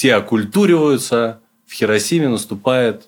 [0.00, 3.06] все окультуриваются, в Хиросиме наступает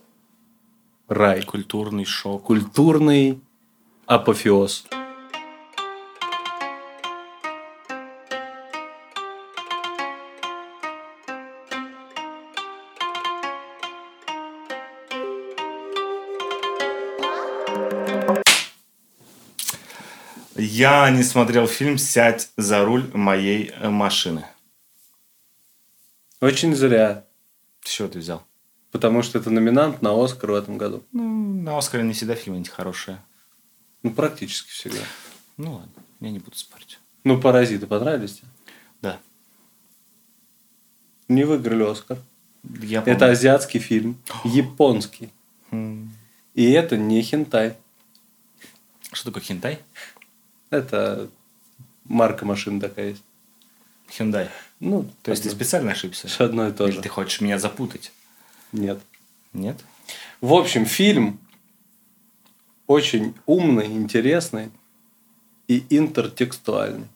[1.08, 1.40] рай.
[1.40, 2.42] Культурный шок.
[2.42, 3.40] Культурный
[4.04, 4.84] апофеоз.
[20.54, 24.51] Я не смотрел фильм «Сядь за руль моей э, машины».
[26.42, 27.24] Очень зря,
[27.82, 28.42] С чего ты взял?
[28.90, 31.02] потому что это номинант на Оскар в этом году.
[31.12, 31.22] Ну,
[31.62, 33.22] на Оскаре не всегда фильмы эти хорошие.
[34.02, 34.98] Ну, практически всегда.
[35.56, 36.98] Ну ладно, я не буду спорить.
[37.24, 38.48] Ну, «Паразиты» понравились тебе?
[39.00, 39.18] Да.
[41.28, 42.18] Не выиграли Оскар.
[42.80, 43.16] Я помню.
[43.16, 45.30] Это азиатский фильм, японский.
[45.70, 46.12] М,
[46.54, 47.76] И это не хентай.
[49.12, 49.78] Что такое хентай?
[50.70, 51.30] Это
[52.04, 53.22] марка машин такая есть.
[54.08, 54.50] Hyundai.
[54.82, 56.28] Ну, То есть ты специально ошибся?
[56.44, 57.02] одно и то Или же.
[57.02, 58.10] ты хочешь меня запутать?
[58.72, 58.98] Нет.
[59.52, 59.76] Нет?
[60.40, 61.38] В общем, фильм
[62.88, 64.72] очень умный, интересный
[65.68, 67.06] и интертекстуальный.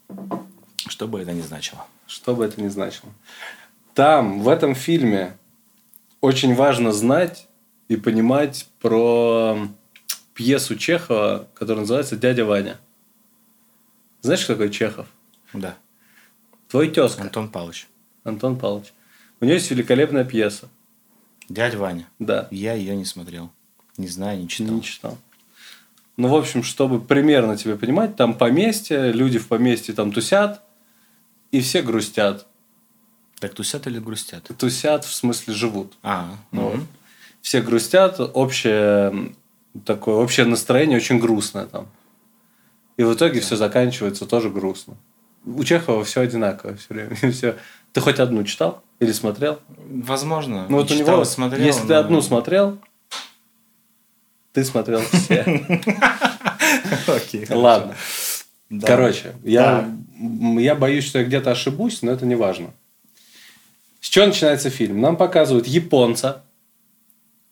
[0.86, 1.84] Что бы это ни значило.
[2.06, 3.12] Что бы это ни значило.
[3.95, 5.36] Там, в этом фильме,
[6.20, 7.48] очень важно знать
[7.89, 9.58] и понимать про
[10.34, 12.78] пьесу Чехова, которая называется «Дядя Ваня».
[14.20, 15.08] Знаешь, кто такой Чехов?
[15.53, 15.77] Да.
[16.69, 17.89] Твой тезка, Антон Павлович.
[18.25, 18.92] Антон Павлович.
[19.41, 20.69] У него есть великолепная пьеса.
[21.48, 22.08] Дядя Ваня.
[22.19, 23.50] Да, Я ее не смотрел.
[23.97, 24.75] Не знаю, не читал.
[24.75, 25.19] не читал.
[26.17, 30.62] Ну, в общем, чтобы примерно тебе понимать, там поместье, люди в поместье там тусят,
[31.53, 32.47] и все грустят.
[33.39, 34.51] Так тусят или грустят?
[34.58, 35.92] Тусят, в смысле, живут.
[36.03, 36.89] А, Ну, мгм.
[37.42, 39.34] Все грустят, общее
[39.84, 41.89] такое общее настроение очень грустное там.
[42.97, 44.97] И в итоге все заканчивается тоже грустно.
[45.47, 47.14] У Чехова все одинаково все время.
[47.33, 47.56] Все.
[47.92, 49.61] Ты хоть одну читал или смотрел?
[49.78, 50.66] Возможно.
[50.69, 52.78] Ну вот Не у читал, него, смотрел, если ты но- одну смотрел,
[54.52, 55.42] ты смотрел все.
[57.06, 57.46] Окей.
[57.48, 57.95] Ладно.
[58.83, 59.89] Короче, я,
[60.58, 62.70] я боюсь, что я где-то ошибусь, но это не важно.
[64.01, 65.01] С чего начинается фильм?
[65.01, 66.42] Нам показывают японца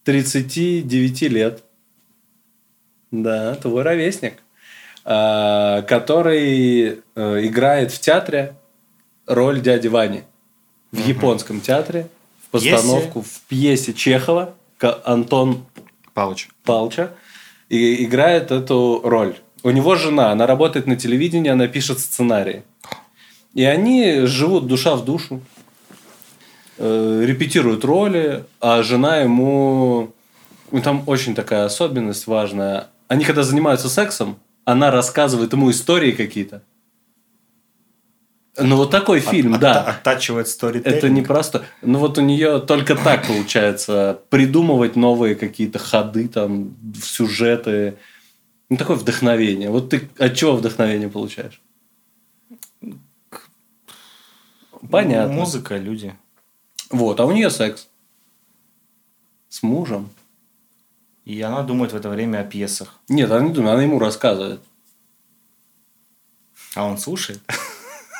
[0.05, 1.63] 39 лет.
[3.11, 4.43] Да, твой ровесник.
[5.05, 8.55] А, Который э, играет в театре
[9.27, 10.23] роль дяди Вани.
[10.93, 12.09] В японском театре.
[12.47, 14.55] В постановку в пьесе Чехова.
[15.05, 15.65] Антон
[16.15, 16.49] Палыч.
[16.63, 17.11] Палча
[17.69, 19.37] и играет эту роль.
[19.63, 22.63] У него жена, она работает на телевидении, она пишет сценарии.
[23.55, 25.41] И они живут душа в душу,
[26.79, 30.13] э, репетируют роли, а жена ему...
[30.71, 32.89] ну, Там очень такая особенность важная.
[33.09, 36.63] Они когда занимаются сексом, она рассказывает ему истории какие-то.
[38.57, 39.83] Ну, вот такой фильм, От- да.
[39.83, 40.97] от- Оттачивает сторителлинг.
[40.99, 41.65] Это не просто.
[41.83, 47.97] Ну вот у нее только так получается придумывать новые какие-то ходы, там, сюжеты.
[48.71, 49.71] Ну, такое вдохновение.
[49.71, 51.61] Вот ты от чего вдохновение получаешь?
[54.91, 55.33] Понятно.
[55.35, 56.15] Музыка, люди.
[56.91, 57.89] Вот, а у нее секс.
[59.49, 60.11] С мужем.
[61.25, 62.95] И она думает в это время о пьесах.
[63.09, 64.61] Нет, она не думает, она ему рассказывает.
[66.75, 67.41] А он слушает.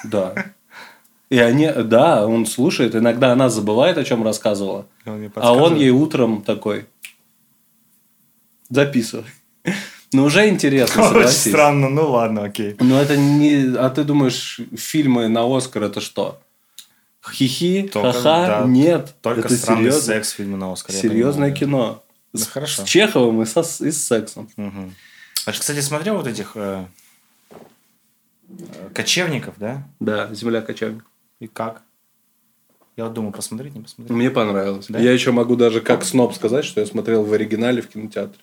[0.05, 0.35] Да.
[1.31, 2.95] И они, да, он слушает.
[2.95, 4.87] Иногда она забывает, о чем рассказывала.
[5.07, 6.85] Он А он ей утром такой
[8.69, 9.25] записывай.
[10.13, 11.53] Ну, уже интересно, Очень согласись.
[11.53, 12.77] странно, ну ладно, окей.
[12.79, 13.75] Ну, это не...
[13.77, 16.41] А ты думаешь, фильмы на Оскар это что?
[17.33, 19.15] Хихи, ха-ха, да, нет.
[19.23, 20.95] Только это странный секс фильма на Оскар.
[20.95, 21.57] серьезное понимаю.
[21.57, 22.04] кино.
[22.35, 22.83] Да С, хорошо.
[22.83, 24.51] с Чеховым и, со, и с сексом.
[24.57, 24.93] Мгм.
[25.47, 26.85] А ты, кстати, смотрел вот этих э,
[28.49, 29.87] э, кочевников, да?
[30.01, 31.05] Да, «Земля кочевник».
[31.39, 31.83] И как?
[32.97, 34.17] Я вот думаю, посмотреть, не посмотреть.
[34.17, 34.87] Мне понравилось.
[34.89, 34.99] Да?
[34.99, 38.41] Я еще могу даже как сноб сказать, что я смотрел в оригинале в кинотеатре.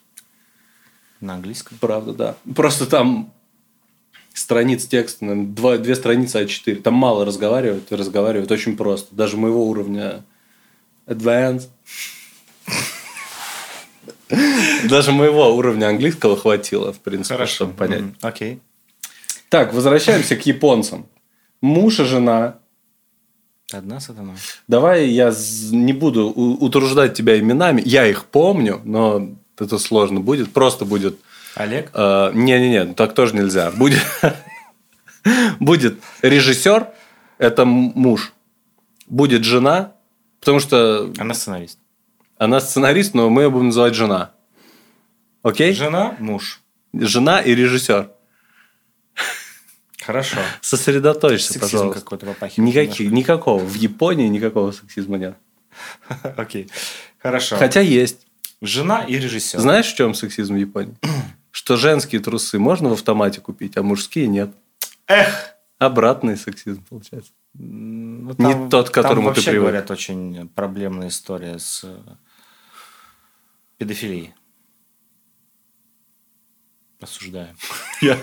[1.19, 1.78] На английском.
[1.79, 2.35] Правда, да.
[2.56, 3.34] Просто там
[4.34, 6.81] страниц текста, наверное, два, две страницы А4.
[6.81, 9.13] Там мало разговаривают, и разговаривают очень просто.
[9.16, 10.23] Даже моего уровня
[11.08, 11.70] advanced.
[14.90, 18.04] Даже моего уровня английского хватило, в принципе, чтобы понять.
[18.22, 18.60] Окей.
[19.50, 21.06] Так, возвращаемся к японцам.
[21.62, 22.58] Муж и жена.
[23.74, 24.34] Одна сатана.
[24.68, 25.34] Давай я
[25.72, 27.82] не буду утруждать тебя именами.
[27.86, 30.52] Я их помню, но это сложно будет.
[30.52, 31.20] Просто будет
[31.56, 31.92] Олег?
[31.94, 33.72] Э, Не-не-не, так тоже нельзя.
[33.72, 34.02] Будет,
[35.60, 36.88] будет режиссер,
[37.38, 38.34] это муж.
[39.08, 39.94] Будет жена,
[40.40, 41.78] потому что Она сценарист.
[42.41, 44.32] Она сценарист, но мы ее будем называть жена.
[45.43, 45.73] Окей?
[45.76, 46.61] Жена, муж.
[46.91, 48.09] Жена и режиссер.
[50.03, 50.40] Хорошо.
[50.61, 51.99] Сосредоточься, Сексизм пожалуйста.
[52.02, 52.67] какой-то попахивает.
[52.67, 53.64] Никаких, никакого.
[53.64, 55.38] В Японии никакого сексизма нет.
[56.35, 56.67] Окей.
[57.20, 57.58] Хорошо.
[57.58, 58.26] Хотя есть.
[58.59, 59.59] Жена и режиссер.
[59.59, 60.96] Знаешь, в чем сексизм в Японии?
[61.52, 64.49] Что женские трусы можно в автомате купить, а мужские нет.
[65.05, 65.53] Эх!
[65.78, 67.32] Обратный сексизм получается.
[67.53, 69.67] Ну, Не тот, к которому там ты вообще привык.
[69.67, 71.85] говорят, очень проблемная история с
[73.82, 74.36] педофилией.
[77.00, 77.56] Осуждаю.
[78.02, 78.20] Я,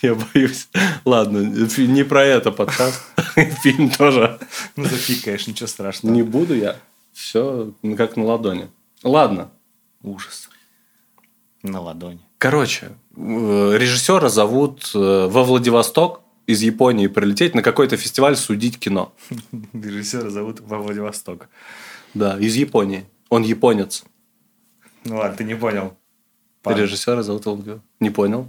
[0.00, 0.68] я боюсь.
[1.04, 3.02] Ладно, не про это подкаст.
[3.62, 4.38] Фильм тоже.
[4.76, 6.14] Ну, запикаешь, ничего страшного.
[6.14, 6.76] Не буду я.
[7.12, 8.70] Все как на ладони.
[9.02, 9.50] Ладно.
[10.02, 10.48] Ужас.
[11.62, 12.20] На ладони.
[12.38, 19.12] Короче, э, режиссера зовут э, во Владивосток из Японии прилететь на какой-то фестиваль судить кино.
[19.74, 21.48] Режиссера зовут во Владивосток.
[22.14, 23.04] Да, из Японии.
[23.28, 24.04] Он японец.
[25.04, 25.96] Ну ладно, ты не понял.
[26.62, 26.76] Пан.
[26.76, 27.84] Режиссера зовут во Владивосток.
[28.00, 28.48] Не понял.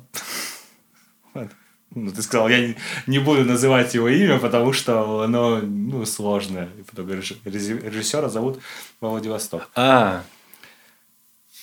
[1.95, 2.73] Ну, ты сказал, я
[3.05, 6.69] не, буду называть его имя, потому что оно ну, сложное.
[6.79, 8.59] И потом говоришь, режи- режиссера зовут
[8.99, 9.69] во Владивосток.
[9.75, 10.23] А,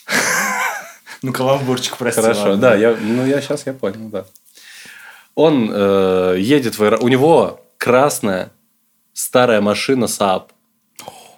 [1.23, 2.21] Ну, каламбурчик, прости.
[2.21, 4.25] Хорошо, да, я, ну я сейчас я понял, да.
[5.35, 6.99] Он э, едет в аэро...
[6.99, 8.53] У него красная
[9.13, 10.49] старая машина Saab?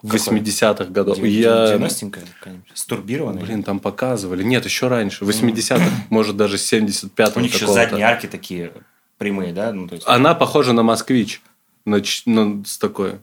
[0.02, 1.16] 80-х годов.
[1.16, 1.76] Дев- Я...
[1.76, 2.70] 90-нькая какая-нибудь?
[2.74, 3.42] С турбированной?
[3.42, 4.42] Блин, там показывали.
[4.42, 5.24] Нет, еще раньше.
[5.24, 8.72] 80-х, может, даже 75-го У них еще задние арки такие
[9.18, 9.72] прямые, да?
[9.72, 11.40] Ну, то есть Она похожа на москвич.
[12.02, 13.20] Ч- ну, с такой.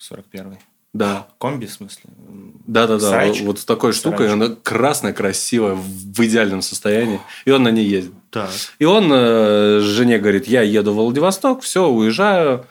[0.00, 0.58] 41-й.
[0.92, 1.26] Да.
[1.38, 2.02] Комби, в смысле?
[2.66, 3.08] Да-да-да.
[3.10, 3.46] Сарайчик?
[3.46, 4.30] Вот с такой штукой.
[4.30, 7.18] Она красная, красивая, в идеальном состоянии.
[7.46, 8.12] И он на ней ездит.
[8.30, 8.50] Да.
[8.78, 12.66] И он э, жене говорит, я еду в Владивосток, все, уезжаю.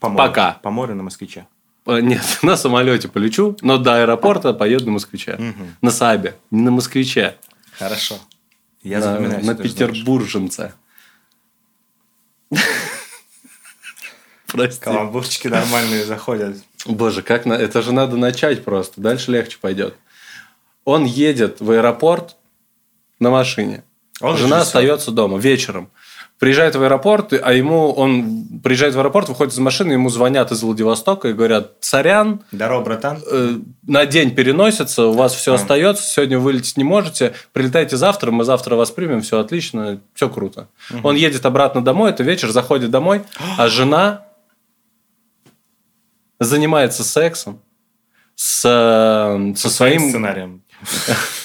[0.00, 0.28] По морю.
[0.28, 0.52] Пока.
[0.62, 1.46] По морю на москвича.
[1.86, 5.36] Э, Нет, на самолете полечу, но до аэропорта поеду на москвича.
[5.38, 5.76] Мгм.
[5.82, 7.36] На Сабе, не на москвиче.
[7.78, 8.18] Хорошо.
[8.82, 9.44] Я на, запоминаю.
[9.44, 10.74] на петербурженце.
[14.46, 14.80] Прости.
[14.80, 16.56] Каламбурчики нормальные заходят.
[16.86, 17.54] Боже, как на...
[17.54, 19.00] это же надо начать просто.
[19.00, 19.96] Дальше легче пойдет.
[20.84, 22.36] Он едет в аэропорт
[23.18, 23.82] на машине.
[24.20, 24.62] Он Жена режиссер.
[24.62, 25.90] остается дома вечером.
[26.44, 30.62] Приезжает в аэропорт, а ему он приезжает в аэропорт, выходит из машины, ему звонят из
[30.62, 33.18] Владивостока и говорят: Сорян, Здорово, братан.
[33.26, 33.56] э,
[33.86, 35.54] на день переносится, у вас все А.
[35.54, 40.68] остается, сегодня вылететь не можете, прилетайте завтра, мы завтра вас примем, все отлично, все круто.
[41.02, 43.22] Он едет обратно домой, это вечер, заходит домой,
[43.56, 44.26] а жена
[46.40, 47.62] занимается сексом
[48.34, 50.62] с, э, со своим сценарием.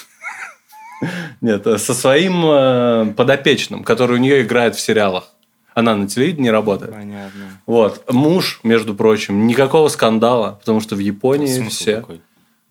[1.42, 5.30] нет, э, со своим э, подопечным, который у нее играет в сериалах.
[5.74, 6.92] Она на телевидении работает.
[6.94, 7.62] Понятно.
[7.66, 8.12] Вот.
[8.12, 11.96] Муж, между прочим, никакого скандала, потому что в Японии Смысл все...
[11.98, 12.22] какой?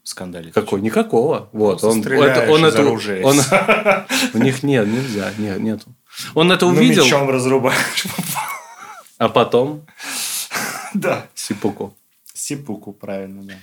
[0.03, 0.53] Скандалить.
[0.55, 0.81] Какой?
[0.81, 1.49] Никакого.
[1.53, 1.85] Вот.
[1.85, 3.23] Он, это, он это, оружия.
[3.25, 3.39] он-
[4.35, 5.87] у них нет, нельзя, нет, нету.
[6.35, 8.07] Он это Ну, увидел, мечом разрубаешь.
[9.19, 9.83] а потом
[10.95, 11.27] Да.
[11.35, 11.95] сипуку.
[12.35, 13.55] Сипуку, правильно, да.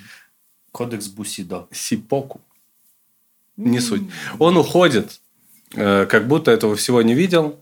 [0.72, 1.66] Кодекс Бусидо.
[1.72, 2.40] Сипоку.
[3.56, 4.02] Не суть.
[4.38, 5.20] Он уходит,
[5.74, 7.56] э, как будто этого всего не видел.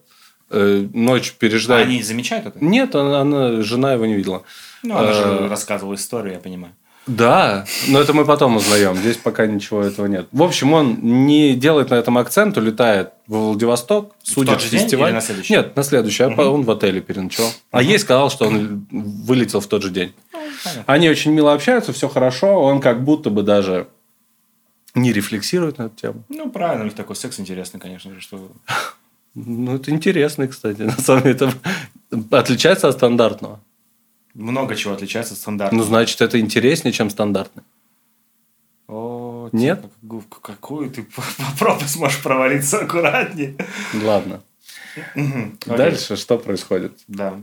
[0.50, 1.86] э, ночь переждает.
[1.88, 2.62] Они замечают это?
[2.64, 4.42] Нет, она, она- жена его не видела.
[4.82, 6.74] Ну, она же Э, рассказывала историю, я понимаю.
[7.06, 8.94] Да, но это мы потом узнаем.
[8.96, 10.26] Здесь пока ничего этого нет.
[10.32, 15.12] В общем, он не делает на этом акцент, улетает в Владивосток, судит день фестиваль.
[15.12, 15.52] на следующий?
[15.54, 16.22] Нет, на следующий.
[16.22, 17.50] а Он в отеле переночевал.
[17.72, 20.12] А ей сказал, что он вылетел в тот же день.
[20.32, 20.84] понятно.
[20.86, 22.60] Они очень мило общаются, все хорошо.
[22.62, 23.88] Он как будто бы даже
[24.94, 26.24] не рефлексирует на эту тему.
[26.28, 28.50] Ну, правильно, у них такой секс интересный, конечно же, что...
[29.34, 30.82] Ну, это интересно, кстати.
[30.82, 31.52] На самом деле, это
[32.30, 33.60] отличается от стандартного.
[34.34, 35.74] Много чего отличается от стандарта.
[35.74, 37.62] Ну, значит, это интереснее, чем стандартный.
[38.86, 39.80] О, Нет?
[39.82, 41.06] типа, как- в какую ты
[41.58, 43.56] пропасть можешь провалиться аккуратнее.
[44.02, 44.40] Ладно.
[45.66, 46.98] Дальше что происходит?
[47.08, 47.40] Да.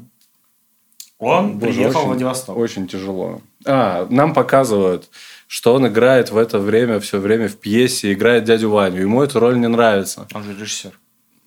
[1.22, 2.58] Он Боже, приехал очень- в Владивосток.
[2.58, 3.42] Очень тяжело.
[3.66, 5.08] А, нам показывают,
[5.48, 9.01] что он играет в это время все время в пьесе, играет дядю Ваню.
[9.01, 10.28] Ему эта роль не нравится.
[10.34, 10.92] Он же режиссер.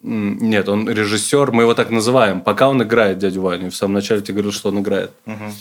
[0.03, 3.71] Нет, он режиссер, мы его так называем, пока он играет дядю Ваню.
[3.71, 5.11] В самом начале тебе говорил, что он играет.
[5.27, 5.53] Мгм.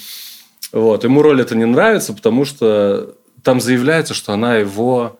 [0.73, 1.03] Вот.
[1.03, 5.17] Ему роль это не нравится, потому что там заявляется, что она его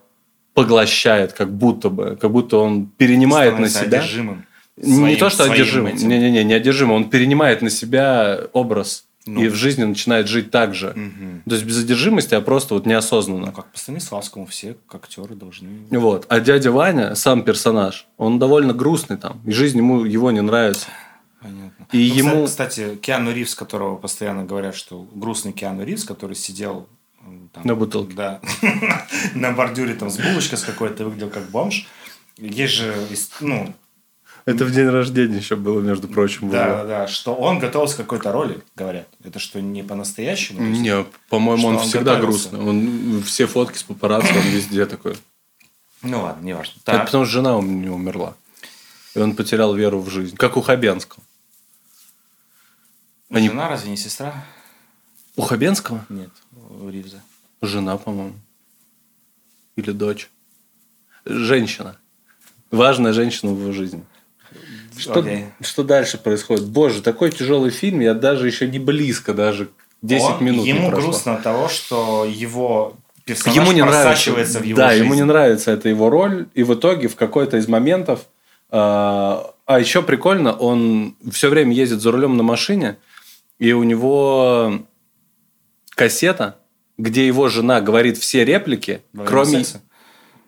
[0.54, 4.00] поглощает, как будто бы, как будто он перенимает на Становится себя.
[4.00, 4.46] одержимым.
[4.78, 5.86] Не Своим- то, что этим.
[6.08, 6.96] Не-не-не, не одержимым.
[6.96, 9.42] Он перенимает на себя образ Ну.
[9.44, 10.94] и в жизни начинает жить так же.
[10.96, 11.44] Мгм.
[11.48, 13.52] То есть без одержимости, а просто вот Ну, неосознанно.
[13.52, 15.70] как по Станиславскому, все актеры должны...
[15.92, 16.26] Вот.
[16.30, 19.40] А дядя Ваня, сам персонаж, он довольно грустный там.
[19.46, 20.88] И жизнь ему его не нравится.
[21.42, 21.88] Понятно.
[21.92, 26.88] И Ну, ему- Кстати, Киану Ривз, которого постоянно говорят, что грустный Киану Ривз, который сидел...
[27.54, 28.14] там, На бутылке.
[28.16, 28.42] Да.
[29.36, 31.86] На бордюре там с булочкой с какой-то, выглядел как бомж.
[32.38, 32.96] Есть же,
[33.42, 33.74] ну,
[34.46, 36.50] Это в день рождения еще было, между прочим.
[36.50, 36.86] Да, было.
[36.88, 39.08] да, что он готовился к какой-то роли, говорят.
[39.24, 40.62] Это что, не по-настоящему?
[40.62, 42.50] Не, по-моему, он, он всегда готовился?
[42.50, 42.70] грустный.
[43.18, 45.18] Он все фотки с папарацци, он везде такой.
[46.02, 46.74] Ну ладно, не важно.
[46.76, 48.36] Это Так, потому что жена у него умерла.
[49.16, 50.36] И он потерял веру в жизнь.
[50.36, 51.24] Как у Хабенского.
[53.30, 54.34] они- жена разве не сестра?
[55.38, 56.06] У Хабенского?
[56.10, 56.32] Нет,
[56.82, 57.22] у Ривза.
[57.62, 58.36] Жена, по-моему.
[59.78, 60.30] Или дочь.
[61.26, 61.98] Женщина.
[62.72, 64.04] Важная женщина в его жизни.
[64.98, 65.46] Что, Окей.
[65.62, 66.66] что дальше происходит?
[66.68, 69.70] Боже, такой тяжелый фильм, я даже еще не близко, даже
[70.02, 71.10] 10 Он- минут Ему не прошло.
[71.10, 72.96] грустно от того, что его
[73.26, 75.04] персонаж ему не нравится, просачивается в его да, жизнь.
[75.06, 78.22] ему не нравится эта его роль, и в итоге в какой-то из моментов,
[78.72, 82.98] э, а еще прикольно, он все время ездит за рулем на машине,
[83.60, 84.82] и у него
[85.96, 86.58] кассета,
[86.98, 89.82] где его жена говорит все реплики, Во кроме секса?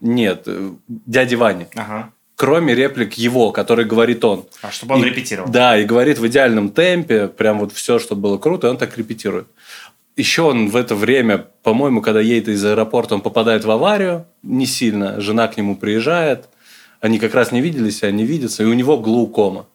[0.01, 2.11] нет, э, дяди Вани, Ага.
[2.35, 4.45] Кроме реплик его, который говорит он.
[4.61, 5.49] А чтобы он И- репетировал.
[5.49, 8.97] Да, и говорит в идеальном темпе, прям вот все, что было круто, и он так
[8.97, 9.47] репетирует.
[10.17, 14.65] Еще он в это время, по-моему, когда едет из аэропорта, он попадает в аварию, не
[14.65, 16.47] сильно, жена к нему приезжает,
[17.01, 19.65] они как раз не виделись, они видятся, и у него глаукома.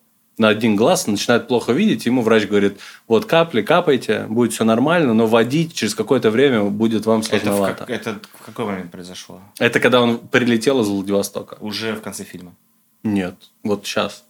[0.41, 5.13] На один глаз начинает плохо видеть, ему врач говорит, вот капли капайте, будет все нормально,
[5.13, 7.75] но водить через какое-то время будет вам Это в, сложновато.
[7.85, 9.43] как- это в какой момент произошло?
[9.59, 11.59] Это когда он прилетел из Владивостока.
[11.61, 12.55] Уже в конце фильма.
[13.03, 14.25] Нет, вот сейчас.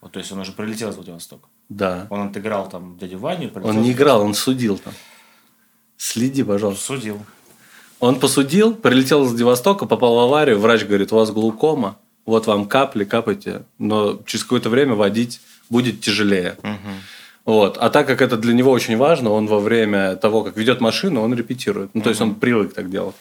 [0.00, 1.48] Вот, то есть он уже прилетел из Владивостока.
[1.68, 2.06] Да.
[2.10, 3.48] Он отыграл там дядю Ваню.
[3.48, 4.92] прилетел Он не играл, он судил там.
[5.96, 6.84] Следи, пожалуйста.
[6.84, 7.18] Судил.
[7.98, 12.68] Он посудил, прилетел из Владивостока, попал в аварию, врач говорит, у вас глаукома, вот вам
[12.68, 16.56] капли, капайте, но через какое-то время водить будет тяжелее.
[17.44, 17.78] Вот.
[17.78, 21.22] А так как это для него очень важно, он во время того, как ведет машину,
[21.22, 21.90] он репетирует.
[21.94, 23.14] Ну, то есть он привык так делать.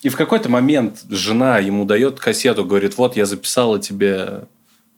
[0.00, 4.44] И в какой-то момент жена ему дает кассету, говорит, вот я записала тебе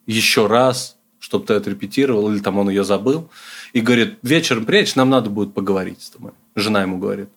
[0.07, 3.29] еще раз, чтобы ты отрепетировал, или там он ее забыл.
[3.73, 6.31] И говорит, вечером приедешь, нам надо будет поговорить с тобой.
[6.55, 7.29] Жена ему говорит.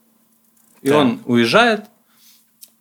[0.81, 0.97] И Так.
[0.97, 1.85] он уезжает,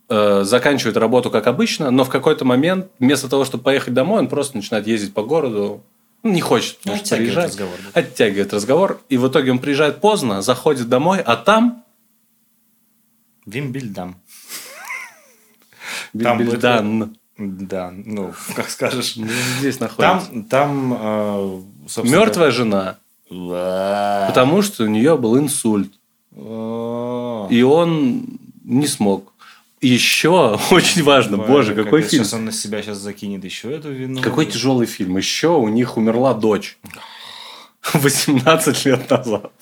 [0.09, 4.29] э, заканчивает работу как обычно, но в какой-то момент, вместо того, чтобы поехать домой, он
[4.29, 5.83] просто начинает ездить по городу.
[6.27, 7.51] Ну, не хочет, Ну, может, оттягивает приезжать.
[7.51, 8.01] разговор, да.
[8.01, 9.01] Оттягивает разговор.
[9.09, 11.85] И в итоге он приезжает поздно, заходит домой, а там
[13.47, 14.17] Вимбильдам.
[16.21, 17.17] Там Бильдан.
[17.39, 19.15] Да, ну, как скажешь.
[19.59, 20.27] Здесь находится.
[20.31, 22.97] Там, там, э, собственно, Мертвая жена.
[23.29, 25.93] Потому что у нее был инсульт.
[26.35, 29.33] И он не смог.
[29.81, 30.29] Еще
[30.71, 32.25] очень важно, боже, как какой это фильм.
[32.25, 34.23] Сейчас он на себя сейчас закинет еще эту вину.
[34.23, 35.17] Какой тяжелый фильм.
[35.17, 36.79] Еще у них умерла дочь.
[37.93, 39.53] 18 лет назад.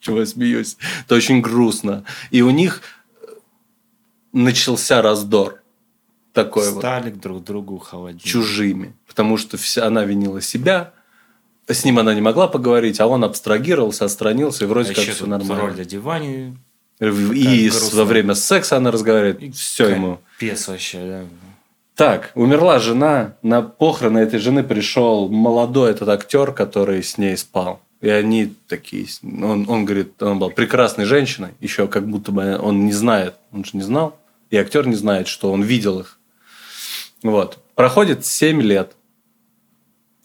[0.00, 0.76] Чего я смеюсь?
[1.04, 2.04] Это очень грустно.
[2.30, 2.82] И у них
[4.32, 5.62] начался раздор.
[6.32, 6.80] Такой вот.
[6.80, 8.20] Стали к друг другу холоднее.
[8.22, 8.94] Чужими.
[9.06, 10.92] Потому что вся, она винила себя.
[11.66, 15.26] С ним она не могла поговорить, а он абстрагировался, отстранился, и вроде А как все
[15.26, 15.62] нормально.
[15.62, 16.56] роль дяди Вани.
[17.00, 17.98] И грустно.
[17.98, 19.54] во время секса она разговаривает.
[19.54, 20.20] Все ему.
[20.38, 21.24] Пес вообще, да.
[21.94, 23.36] Так, умерла жена.
[23.42, 27.80] На похороны этой жены пришел молодой этот актер, который с ней спал.
[28.00, 29.06] И они такие...
[29.22, 31.50] Он, он говорит, он был прекрасной женщиной.
[31.60, 33.34] Еще как будто бы он не знает.
[33.52, 34.18] Он же не знал.
[34.50, 36.18] И актер не знает, что он видел их.
[37.22, 37.58] Вот.
[37.74, 38.94] Проходит 7 лет.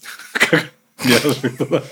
[0.34, 0.72] Как
[1.04, 1.84] неожиданно.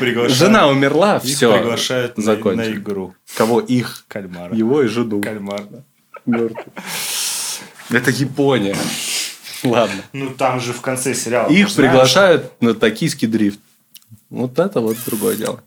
[0.00, 1.52] Приглашают- Жена умерла, их все.
[1.52, 3.14] приглашают на, на игру.
[3.36, 3.60] Кого?
[3.60, 4.04] Их.
[4.08, 4.54] Кальмара.
[4.54, 5.20] Его и жену.
[5.20, 5.78] Кальмар, да.
[6.26, 6.64] Мертвый.
[7.90, 8.76] Это Япония.
[9.62, 10.02] Ладно.
[10.12, 11.48] Ну, там же в конце сериала.
[11.48, 13.60] Их знаешь, приглашают на токийский дрифт.
[14.30, 15.62] Вот это вот другое дело.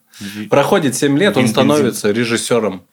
[0.49, 2.83] Проходит 7 лет, он становится режиссером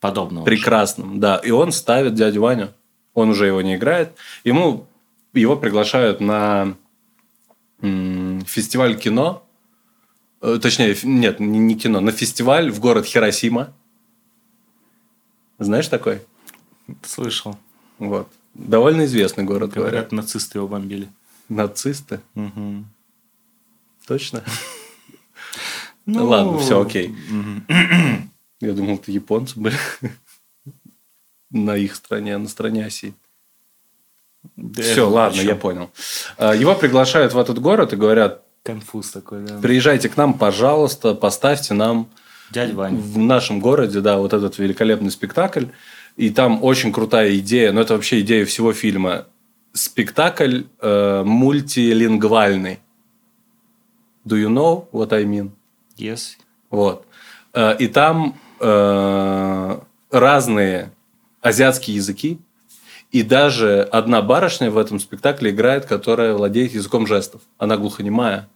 [0.00, 0.44] Подобного.
[0.44, 1.18] прекрасным.
[1.20, 2.70] Да, и он ставит дядю Ваню.
[3.14, 4.12] Он уже его не играет.
[4.44, 4.86] Ему
[5.32, 6.74] его приглашают на
[7.80, 9.44] фестиваль кино.
[10.40, 13.72] Э, Точнее, нет, не кино, на фестиваль в город Хиросима.
[15.58, 16.22] Знаешь такой?
[17.02, 17.58] Слышал.
[17.98, 18.28] Вот.
[18.54, 19.92] Довольно известный город, говорят.
[19.92, 21.08] Говорят, нацисты его бомбили.
[21.48, 22.20] Нацисты.
[22.34, 22.86] Мгм.
[24.06, 24.42] Точно?
[26.06, 27.14] Ну, Ладно, все окей.
[28.60, 29.76] Я думал, это японцы были
[31.50, 33.14] на их стороне, на стороне оси.
[34.56, 35.90] Да Все, ладно, я понял.
[36.36, 39.58] А, Его приглашают в этот город и говорят, Конфуз такой, да.
[39.58, 42.08] приезжайте к нам, пожалуйста, поставьте нам
[42.50, 42.96] Дядя Ваня.
[42.98, 45.66] в нашем городе, да, вот этот великолепный спектакль.
[46.16, 49.26] И там очень крутая идея, но это вообще идея всего фильма.
[49.72, 52.80] Спектакль э, мультилингвальный.
[54.26, 55.52] Do you know what I mean?
[55.96, 56.32] Yes.
[56.68, 57.06] Вот.
[57.54, 59.78] Э, И там э,
[60.10, 60.92] разные
[61.40, 62.38] азиатские языки.
[63.10, 67.42] И даже одна барышня в этом спектакле играет, которая владеет языком жестов.
[67.58, 68.48] Она глухонемая.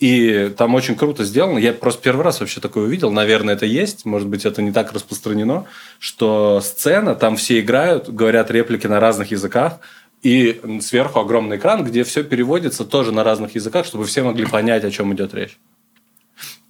[0.00, 1.58] И там очень круто сделано.
[1.58, 3.10] Я просто первый раз вообще такое увидел.
[3.10, 4.04] Наверное, это есть.
[4.04, 5.64] Может быть, это не так распространено,
[5.98, 9.80] что сцена, там все играют, говорят реплики на разных языках,
[10.22, 14.84] и сверху огромный экран, где все переводится тоже на разных языках, чтобы все могли понять,
[14.84, 15.58] о чем идет речь.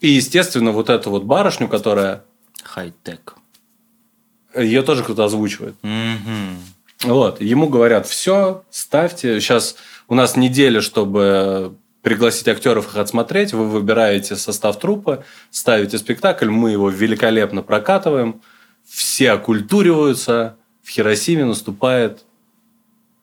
[0.01, 2.25] И, естественно, вот эту вот барышню, которая...
[2.63, 3.35] Хай-тек.
[4.55, 5.75] Ее тоже кто-то озвучивает.
[5.83, 6.78] Угу.
[7.03, 7.41] Вот.
[7.41, 9.41] Ему говорят, все, ставьте.
[9.41, 9.77] Сейчас
[10.09, 13.53] у нас неделя, чтобы пригласить актеров их отсмотреть.
[13.53, 18.41] Вы выбираете состав трупа, ставите спектакль, мы его великолепно прокатываем.
[18.85, 20.57] Все окультуриваются.
[20.83, 22.25] В Хиросиме наступает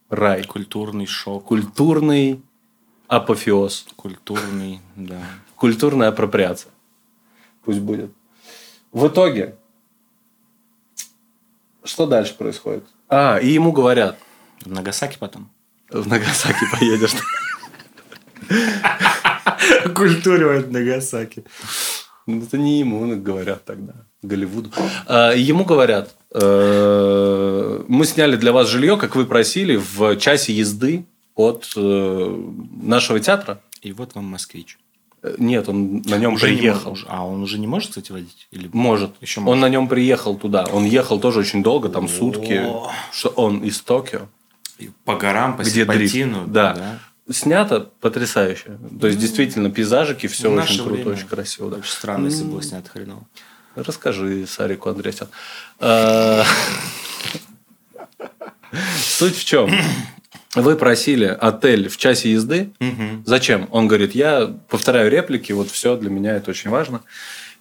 [0.10, 0.44] рай.
[0.44, 1.46] Культурный шок.
[1.46, 2.42] Культурный
[3.08, 3.88] апофеоз.
[3.96, 5.20] Культурный, да.
[5.56, 6.72] Культурная апроприация.
[7.64, 8.12] Пусть будет.
[8.92, 9.56] В итоге,
[11.84, 12.84] что дальше происходит?
[13.10, 14.18] А, и ему говорят,
[14.64, 15.50] В Нагасаки потом.
[15.90, 17.14] в Нагасаки поедешь.
[19.96, 21.44] Культуривает Нагасаки.
[22.28, 23.94] Это не ему говорят тогда,
[24.24, 24.72] Голливуду.
[25.06, 31.06] А, Ему говорят, э, мы сняли для вас жилье, как вы просили, в часе езды
[31.36, 32.50] от э,
[32.82, 33.62] нашего театра.
[33.84, 34.80] И вот вам москвич.
[35.26, 36.90] Э, Нет, он на нем Уже не приехал.
[36.92, 38.48] может- А он уже не может, кстати, водить?
[38.52, 38.70] Или...
[38.72, 39.12] Может.
[39.22, 39.62] Еще Он может.
[39.62, 40.66] на нем приехал туда.
[40.72, 42.08] Он ехал тоже очень долго, там О.
[42.08, 42.66] сутки.
[43.12, 44.28] Что он из Токио.
[44.78, 46.14] И По горам, по Где дрифт.
[46.14, 46.48] серпантину.
[46.48, 47.00] Да.
[47.32, 48.78] Снято потрясающе.
[49.02, 51.12] То есть, действительно, пейзажики, все очень круто, время.
[51.14, 51.72] очень красиво.
[51.72, 51.78] да.
[51.78, 53.24] Очень странно, если было снято хреново.
[53.76, 55.28] Расскажи Сарику Андреасян.
[55.80, 56.44] А,
[59.02, 59.72] Суть в чем?
[60.56, 62.72] Вы просили отель в часе езды.
[63.26, 63.68] Зачем?
[63.72, 67.02] Он говорит, я повторяю реплики, вот все, для меня это очень важно.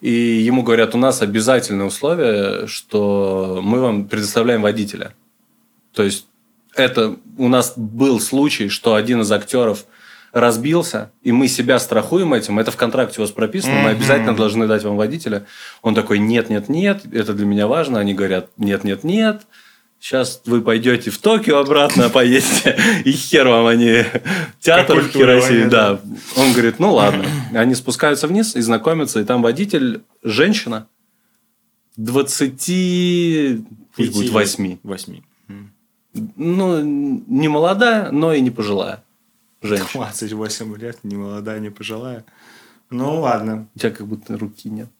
[0.00, 5.14] И ему говорят, у нас обязательное условие, что мы вам предоставляем водителя.
[5.92, 6.26] То есть,
[6.74, 9.86] это у нас был случай, что один из актеров
[10.32, 14.66] разбился, и мы себя страхуем этим, это в контракте у вас прописано, мы обязательно должны
[14.66, 15.46] дать вам водителя.
[15.80, 18.00] Он такой, нет, нет, нет, это для меня важно.
[18.00, 19.42] Они говорят, нет, нет, нет,
[20.04, 24.04] сейчас вы пойдете в Токио обратно, поедете, и хер вам они
[24.60, 25.98] театр в Хиросиме, да.
[26.36, 27.24] Он говорит, ну ладно.
[27.54, 30.88] Они спускаются вниз и знакомятся, и там водитель, женщина,
[31.96, 33.64] 20,
[33.96, 34.78] пусть будет 8.
[34.82, 35.22] Восьми.
[36.36, 39.02] Ну, не молодая, но и не пожилая
[39.62, 39.88] женщина.
[39.94, 42.26] 28 лет, не молодая, не пожилая.
[42.90, 43.68] Ну, ладно.
[43.74, 44.90] У тебя как будто руки нет.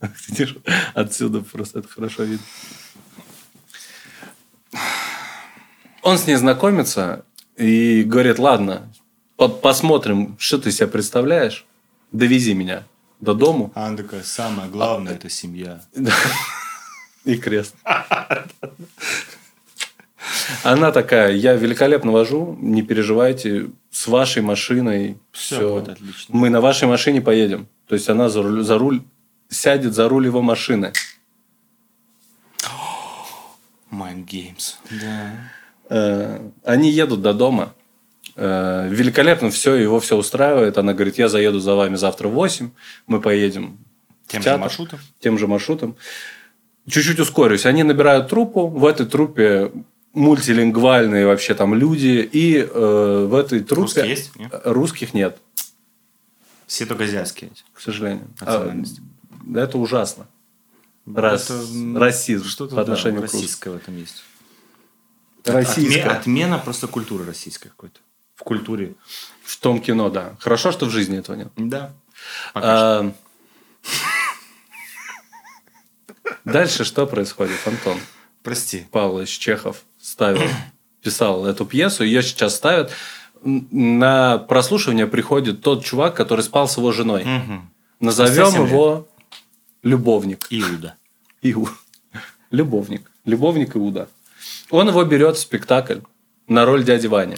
[0.94, 2.46] Отсюда просто это хорошо видно.
[6.02, 7.24] Он с ней знакомится
[7.56, 8.90] и говорит, ладно,
[9.36, 11.66] по- посмотрим, что ты себя представляешь.
[12.12, 12.84] Довези меня
[13.20, 13.70] до дому.
[13.74, 15.80] А она такая, самое главное, это семья.
[17.24, 17.74] И крест.
[20.64, 25.74] Она такая, я великолепно вожу, не переживайте, с вашей машиной все.
[25.74, 26.36] будет отлично.
[26.36, 27.68] Мы на вашей машине поедем.
[27.86, 29.02] То есть она за руль, за руль
[29.48, 30.92] сядет за руль его машины.
[33.90, 34.74] Mind Games.
[34.90, 35.32] Да.
[35.90, 37.74] Э, Они едут до дома.
[38.36, 40.78] Э, Великолепно все, его все устраивает.
[40.78, 42.70] Она говорит, я заеду за вами завтра в 8.
[43.06, 43.76] Мы поедем
[44.28, 44.98] Тем же театр, маршрутом?
[45.18, 45.96] Тем же маршрутом.
[46.88, 47.66] Чуть-чуть ускорюсь.
[47.66, 48.68] Они набирают труппу.
[48.68, 49.72] В этой труппе
[50.14, 52.28] мультилингвальные вообще там люди.
[52.32, 53.82] И э, в этой труппе...
[53.82, 54.36] Русские есть?
[54.36, 54.52] Нет?
[54.64, 55.38] Русских нет,
[56.66, 57.50] Все только азиатские.
[57.74, 58.28] к сожалению.
[58.40, 58.72] А,
[59.56, 60.26] это ужасно.
[61.06, 63.38] Рас- Это, расизм Что-то по да, отношению к русским.
[63.40, 64.22] российское в этом есть.
[65.44, 66.02] Российское.
[66.04, 68.00] Отме- отмена просто культуры российской какой-то.
[68.34, 68.94] В культуре.
[69.42, 70.36] В том кино, да.
[70.40, 71.48] Хорошо, что в жизни этого нет.
[71.56, 71.92] Да.
[72.54, 73.12] А,
[76.44, 77.98] Дальше что происходит, Антон?
[78.42, 78.86] Прости.
[78.90, 80.42] Павлович Чехов ставил,
[81.02, 82.92] писал эту пьесу, ее сейчас ставят.
[83.42, 87.24] На прослушивание приходит тот чувак, который спал с его женой.
[87.24, 87.70] Мгм.
[88.00, 89.08] Назовем Совсем его
[89.82, 90.46] любовник.
[90.50, 90.94] Иуда.
[91.42, 91.68] Иу.
[92.50, 93.10] Любовник.
[93.24, 94.08] Любовник Иуда.
[94.70, 95.98] Он его берет в спектакль
[96.48, 97.36] на роль дяди Вани.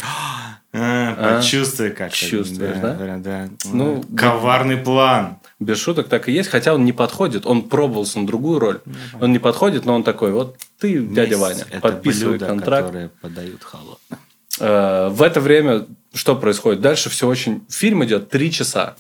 [0.75, 2.13] А, почувствуй как.
[2.13, 2.95] Чувствуешь, да?
[2.95, 3.49] Да, да.
[3.71, 5.37] Ну, Коварный план.
[5.61, 7.47] Без шуток так и есть, хотя он не подходит.
[7.47, 8.81] Он пробовался на другую роль.
[9.21, 12.87] Он не подходит, но он такой, вот ты, дядя Месть Ваня, это подписывай блюда, контракт.
[12.87, 14.19] которые подают холодно.
[14.61, 16.81] Э, В это время что происходит?
[16.81, 17.65] Дальше все очень...
[17.69, 18.97] Фильм идет три часа.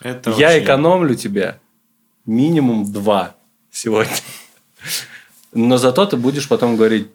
[0.00, 1.58] Это Я очень- экономлю тебе
[2.26, 3.34] минимум два
[3.72, 4.14] сегодня.
[5.52, 7.08] Но зато ты будешь потом говорить,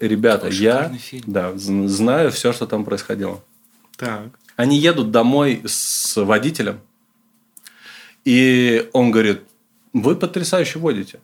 [0.00, 0.92] ребята, Какой я
[1.26, 3.42] да, знаю все, что там происходило.
[3.96, 4.28] Так.
[4.56, 6.80] Они едут домой с водителем,
[8.24, 9.42] и он говорит,
[9.92, 11.20] вы потрясающе водите.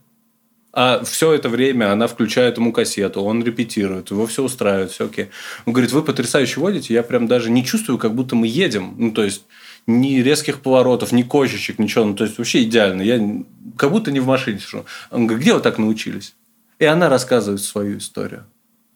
[0.72, 5.30] А все это время она включает ему кассету, он репетирует, его все устраивает, все окей.
[5.66, 8.94] Он говорит, вы потрясающе водите, я прям даже не чувствую, как будто мы едем.
[8.96, 9.44] Ну, то есть,
[9.88, 12.04] ни резких поворотов, ни кочечек, ничего.
[12.04, 13.02] Ну, то есть, вообще идеально.
[13.02, 13.42] Я
[13.76, 14.85] как будто не в машине сижу.
[15.11, 16.37] Он говорит, где вы так научились?
[16.78, 18.46] И она рассказывает свою историю.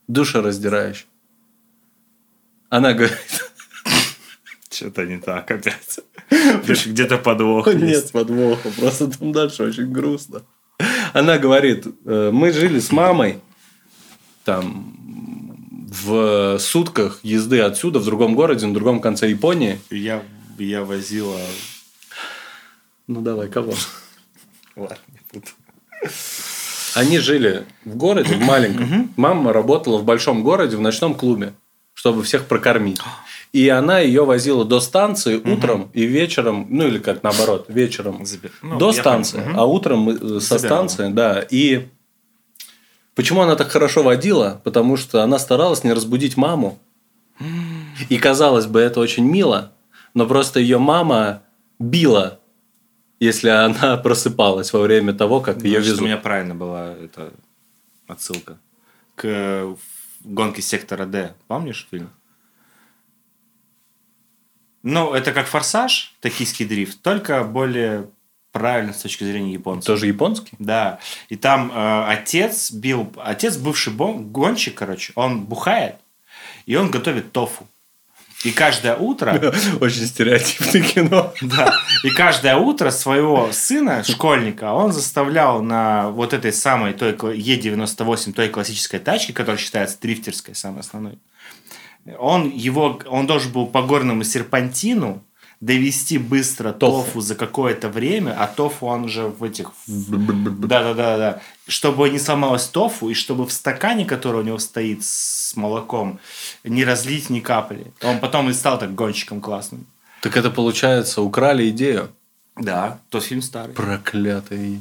[0.08, 1.06] Душераздирающую.
[2.68, 3.18] Она говорит...
[4.70, 6.00] Что-то не так опять.
[6.86, 10.42] Где-то подвох Нет подвоха, просто там дальше очень грустно.
[11.12, 13.40] Она говорит, «Э, мы жили с мамой
[14.44, 14.94] там
[16.04, 19.78] в сутках езды отсюда в другом городе, на другом конце Японии.
[19.90, 20.22] Я,
[20.58, 21.38] я возила...
[23.06, 23.74] Ну давай, кого?
[24.76, 25.46] Ладно, не буду.
[26.94, 29.12] Они жили в городе, в маленьком.
[29.16, 31.54] Мама работала в большом городе, в ночном клубе,
[31.94, 33.00] чтобы всех прокормить.
[33.52, 38.24] И она ее возила до станции утром и вечером, ну или как наоборот, вечером
[38.62, 39.60] ну, до станции, понял.
[39.60, 40.88] А утром э, со Забирала.
[40.88, 41.46] станции, да.
[41.48, 41.86] И
[43.14, 44.60] почему она так хорошо водила?
[44.64, 46.80] Потому что она старалась не разбудить маму.
[48.08, 49.70] И казалось бы, это очень мило,
[50.14, 51.42] но просто ее мама
[51.78, 52.40] била,
[53.20, 56.00] если она просыпалась во время того, как ее Значит, везут.
[56.00, 57.32] у меня правильно была эта
[58.06, 58.58] отсылка
[59.14, 59.76] к
[60.24, 61.34] гонке сектора Д.
[61.46, 62.10] Помнишь фильм?
[64.82, 68.10] Ну, это как форсаж, токийский дрифт, только более
[68.52, 69.86] правильно с точки зрения японцев.
[69.86, 70.56] Тоже японский?
[70.58, 71.00] Да.
[71.28, 73.12] И там э, отец бил...
[73.16, 75.96] Отец бывший бон- гонщик, короче, он бухает,
[76.66, 77.66] и он готовит тофу.
[78.44, 79.52] И каждое утро...
[79.80, 81.32] Очень стереотипное кино.
[81.42, 81.74] Да.
[82.02, 88.32] И каждое утро своего сына, школьника, он заставлял на вот этой самой той кла- Е98,
[88.32, 91.18] той классической тачке, которая считается дрифтерской, самой основной.
[92.18, 95.22] Он, его, он должен был по горному серпантину
[95.60, 97.04] довести быстро Тофу.
[97.04, 99.70] тофу, за какое-то время, а тофу он уже в этих...
[99.86, 101.40] Да-да-да, да.
[101.66, 106.18] Чтобы не сломалось тофу, и чтобы в стакане, который у него стоит с молоком,
[106.64, 107.92] не разлить ни капли.
[108.02, 109.86] Он потом и стал так гонщиком классным.
[110.20, 112.10] Так это получается, украли идею.
[112.56, 113.74] Да, тот фильм старый.
[113.74, 114.80] Проклятый.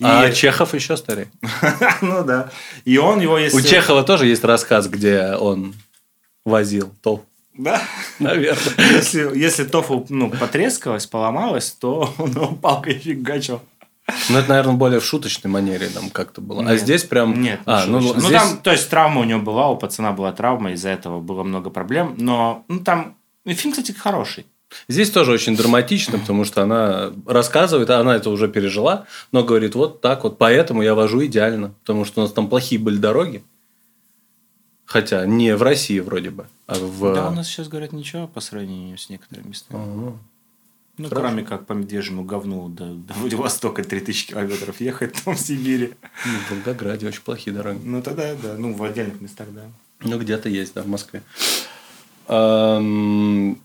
[0.00, 1.30] А И- Чехов еще старее.
[2.02, 2.50] ну да.
[2.84, 3.58] И он его, если...
[3.58, 5.74] У Чехова тоже есть рассказ, где он
[6.44, 7.24] возил то.
[7.56, 7.80] Да.
[8.18, 8.74] Наверное.
[8.94, 13.60] Если, если тофу ну, потрескалось, поломалось, то он его палкой фигачил.
[14.28, 16.60] Ну, это, наверное, более в шуточной манере там как-то было.
[16.60, 16.80] А Нет.
[16.80, 17.40] здесь прям...
[17.40, 18.32] Нет, а, ну, ну, здесь...
[18.32, 21.70] там, то есть травма у него была, у пацана была травма, из-за этого было много
[21.70, 22.14] проблем.
[22.18, 24.46] Но ну, там ну, фильм, кстати, хороший.
[24.88, 29.74] Здесь тоже очень драматично, потому что она рассказывает, а она это уже пережила, но говорит,
[29.74, 33.44] вот так вот, поэтому я вожу идеально, потому что у нас там плохие были дороги.
[34.94, 37.14] Хотя не в России вроде бы, а в...
[37.14, 39.82] Да, у нас сейчас говорят ничего по сравнению с некоторыми местами.
[39.82, 40.18] Ага.
[40.98, 41.16] Ну, Хорошо.
[41.16, 45.94] кроме как по медвежьему говну до, до Владивостока 3000 километров ехать там в Сибири.
[46.24, 47.80] Ну, в Волгограде очень плохие дороги.
[47.82, 48.54] Ну, тогда да.
[48.56, 49.62] Ну, в отдельных местах, да.
[49.98, 51.24] Ну, где-то есть, да, в Москве.
[52.28, 53.58] Он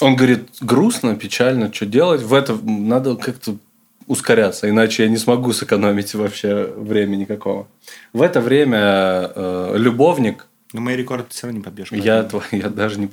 [0.00, 2.22] говорит, грустно, печально, что делать?
[2.22, 3.58] В это надо как-то
[4.06, 7.68] ускоряться, иначе я не смогу сэкономить вообще время никакого.
[8.14, 11.90] В это время э, любовник, Но мои рекорды ты все равно не побьешь.
[11.92, 12.42] я, поэтому.
[12.42, 13.08] тво- я даже не,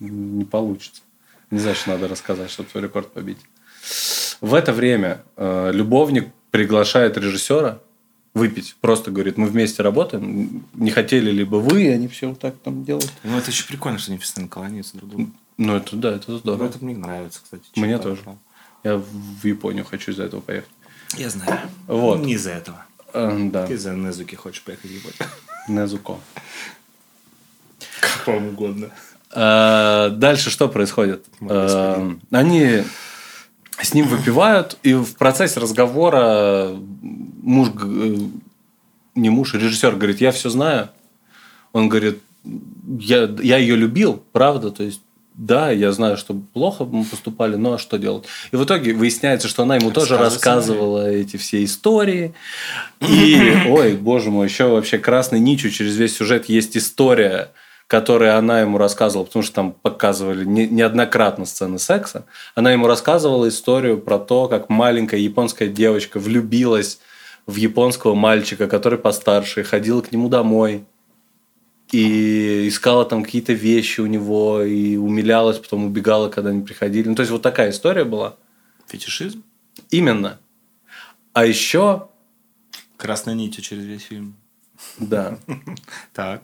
[0.00, 1.00] не получится.
[1.50, 3.38] Не знаю, что надо рассказать, чтобы твой рекорд побить.
[4.40, 7.78] В это время э, любовник приглашает режиссера
[8.34, 8.74] выпить.
[8.80, 10.64] Просто говорит, мы вместе работаем.
[10.74, 13.12] Не хотели ли бы вы, они все вот так там делают.
[13.22, 15.30] Ну, это еще прикольно, что они постоянно кланяются друг другу.
[15.58, 16.64] Ну, это да, это Ну, здорово.
[16.66, 17.62] это мне нравится, кстати.
[17.76, 18.22] Мне тоже.
[18.82, 20.70] Я в Японию хочу из-за этого поехать.
[21.16, 21.60] Я знаю.
[21.86, 22.20] Вот.
[22.20, 22.84] Не из-за этого.
[23.12, 25.18] Э, да, Ты из-за Незуки хочешь поехать в Японию.
[25.68, 26.18] Незуко.
[28.00, 28.90] Как вам угодно.
[29.34, 31.24] Э, Дальше что происходит?
[31.40, 32.20] Господин.
[32.30, 32.82] Они
[33.80, 38.16] с ним выпивают, и в процессе разговора муж, э,
[39.14, 40.90] не муж, режиссер говорит, я все знаю.
[41.72, 42.20] Он говорит,
[42.98, 45.00] я, я ее любил, правда, то есть
[45.34, 48.24] да, я знаю, что плохо мы поступали, но что делать?
[48.50, 52.34] И в итоге выясняется, что она ему тоже рассказывала эти все истории.
[53.00, 57.50] И, ой, боже мой, еще вообще красной нитью через весь сюжет есть история,
[57.86, 62.26] которую она ему рассказывала, потому что там показывали не- неоднократно сцены секса.
[62.54, 67.00] Она ему рассказывала историю про то, как маленькая японская девочка влюбилась
[67.46, 70.84] в японского мальчика, который постарше, и ходила к нему домой
[71.92, 77.08] и искала там какие-то вещи у него, и умилялась, потом убегала, когда они приходили.
[77.08, 78.36] Ну, то есть, вот такая история была.
[78.88, 79.44] Фетишизм?
[79.90, 80.40] Именно.
[81.34, 82.08] А еще,
[82.96, 84.36] Красной нитью через весь фильм.
[84.98, 85.38] да,
[86.14, 86.42] Так.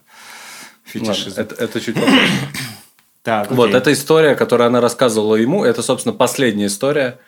[0.85, 1.41] Фетишизм.
[1.41, 2.17] это, это чуть попозже.
[3.23, 7.19] Так, Вот, эта история, которую она рассказывала ему, это, собственно, последняя история,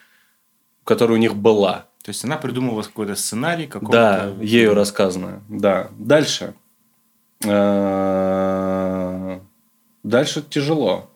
[0.84, 1.88] которая у них была.
[2.02, 4.34] То есть она придумывала какой-то сценарий, какого-то...
[4.36, 5.42] Да, ею рассказанное.
[5.50, 5.90] Да.
[5.98, 6.54] Дальше.
[7.44, 9.38] Э,
[10.02, 11.10] Дальше тяжело.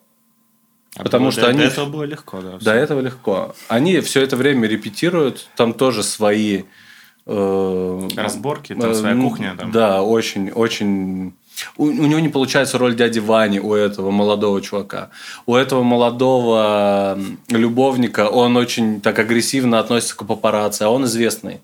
[0.97, 2.59] А потому что до- они- До этого было легко, да.
[2.61, 3.55] До этого легко.
[3.69, 6.63] Они все это время репетируют, там тоже свои...
[7.27, 9.57] э, Разборки, там э, своя кухня.
[9.59, 9.73] Там.
[9.73, 11.33] Да, очень, очень...
[11.77, 15.11] У, у него не получается роль дяди Вани, у этого молодого чувака.
[15.47, 21.61] У этого молодого любовника он очень так агрессивно относится к папарацци, а он известный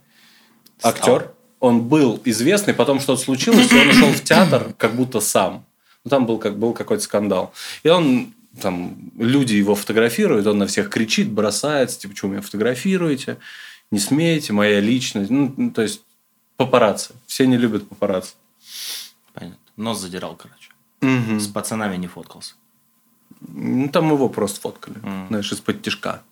[0.79, 0.93] Стал.
[0.93, 1.31] актер.
[1.61, 5.65] Он был известный, потом что-то случилось, и он ушел в театр как будто сам.
[6.05, 7.53] Ну, там был, как, был какой-то скандал.
[7.83, 12.43] И он там люди его фотографируют, он на всех кричит, бросается, типа, что вы меня
[12.43, 13.37] фотографируете,
[13.91, 15.31] не смеете, моя личность.
[15.31, 16.01] Ну, ну, то есть
[16.57, 17.15] папарацци.
[17.27, 18.33] Все не любят папарацци.
[19.35, 19.59] Понятно.
[19.77, 20.71] Нос задирал, короче.
[21.03, 21.39] Мгм.
[21.41, 22.55] С пацанами не фоткался.
[23.49, 25.29] Ну, там его просто фоткали, Мгм.
[25.29, 26.23] знаешь, из-под тяжка.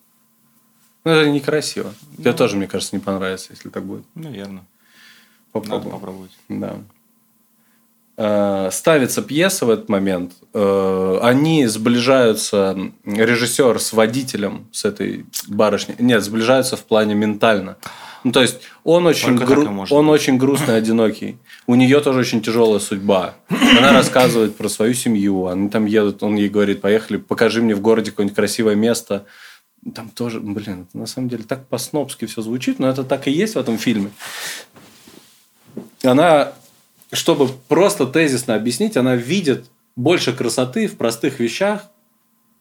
[1.04, 1.94] Ну, это некрасиво.
[2.16, 4.04] Тебе тоже, мне кажется, не понравится, если так будет.
[4.14, 4.64] Наверное.
[5.54, 5.90] Надо Попробуй.
[5.92, 6.30] попробовать.
[6.48, 6.76] Да.
[8.16, 10.32] Э, Ставится пьеса в этот момент.
[10.52, 15.94] Э, Они сближаются, режиссер с водителем, с этой барышней.
[15.98, 17.76] Нет, сближаются в плане ментально.
[18.24, 20.12] Ну, то есть, он очень, гру- он быть.
[20.14, 21.38] очень грустный, одинокий.
[21.68, 23.34] У нее тоже очень тяжелая судьба.
[23.48, 25.46] Она рассказывает про свою семью.
[25.46, 29.24] Они там едут, он ей говорит, поехали, покажи мне в городе какое-нибудь красивое место.
[29.94, 33.30] Там тоже, блин, это на самом деле так по-снобски все звучит, но это так и
[33.30, 34.10] есть в этом фильме
[36.02, 36.52] она,
[37.12, 41.86] чтобы просто тезисно объяснить, она видит больше красоты в простых вещах,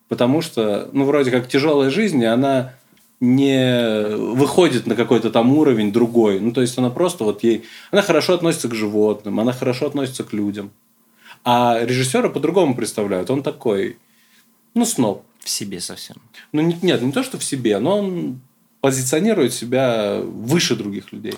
[0.08, 2.74] потому что, ну, вроде как тяжелая жизнь, и она
[3.20, 6.40] не выходит на какой-то там уровень другой.
[6.40, 7.66] Ну, то есть, она просто вот ей...
[7.92, 10.72] Она хорошо относится к животным, она хорошо относится к людям.
[11.44, 13.30] А режиссера по-другому представляют.
[13.30, 13.98] Он такой,
[14.74, 15.24] ну, сноб.
[15.40, 16.18] В себе совсем.
[16.52, 18.40] Ну, не- нет, не то, что в себе, но он
[18.82, 21.34] позиционирует себя выше других людей.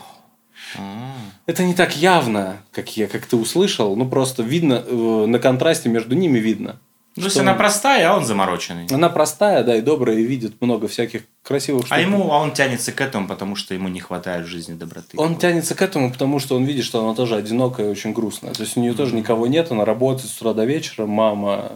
[0.77, 5.39] А, Это не так явно, как я, как ты услышал, ну просто видно э, на
[5.39, 6.79] контрасте между ними видно.
[7.15, 8.87] Ну, то есть она простая, а он замороченный.
[8.89, 11.97] она простая, да, и добрая, и видит много всяких красивых штук.
[11.97, 15.17] А ему, а он тянется к этому, потому что ему не хватает в жизни доброты.
[15.17, 18.53] Он тянется к этому, потому что он видит, что она тоже одинокая и очень грустная.
[18.53, 21.71] То есть у нее тоже никого нет, она работает с утра до вечера, мама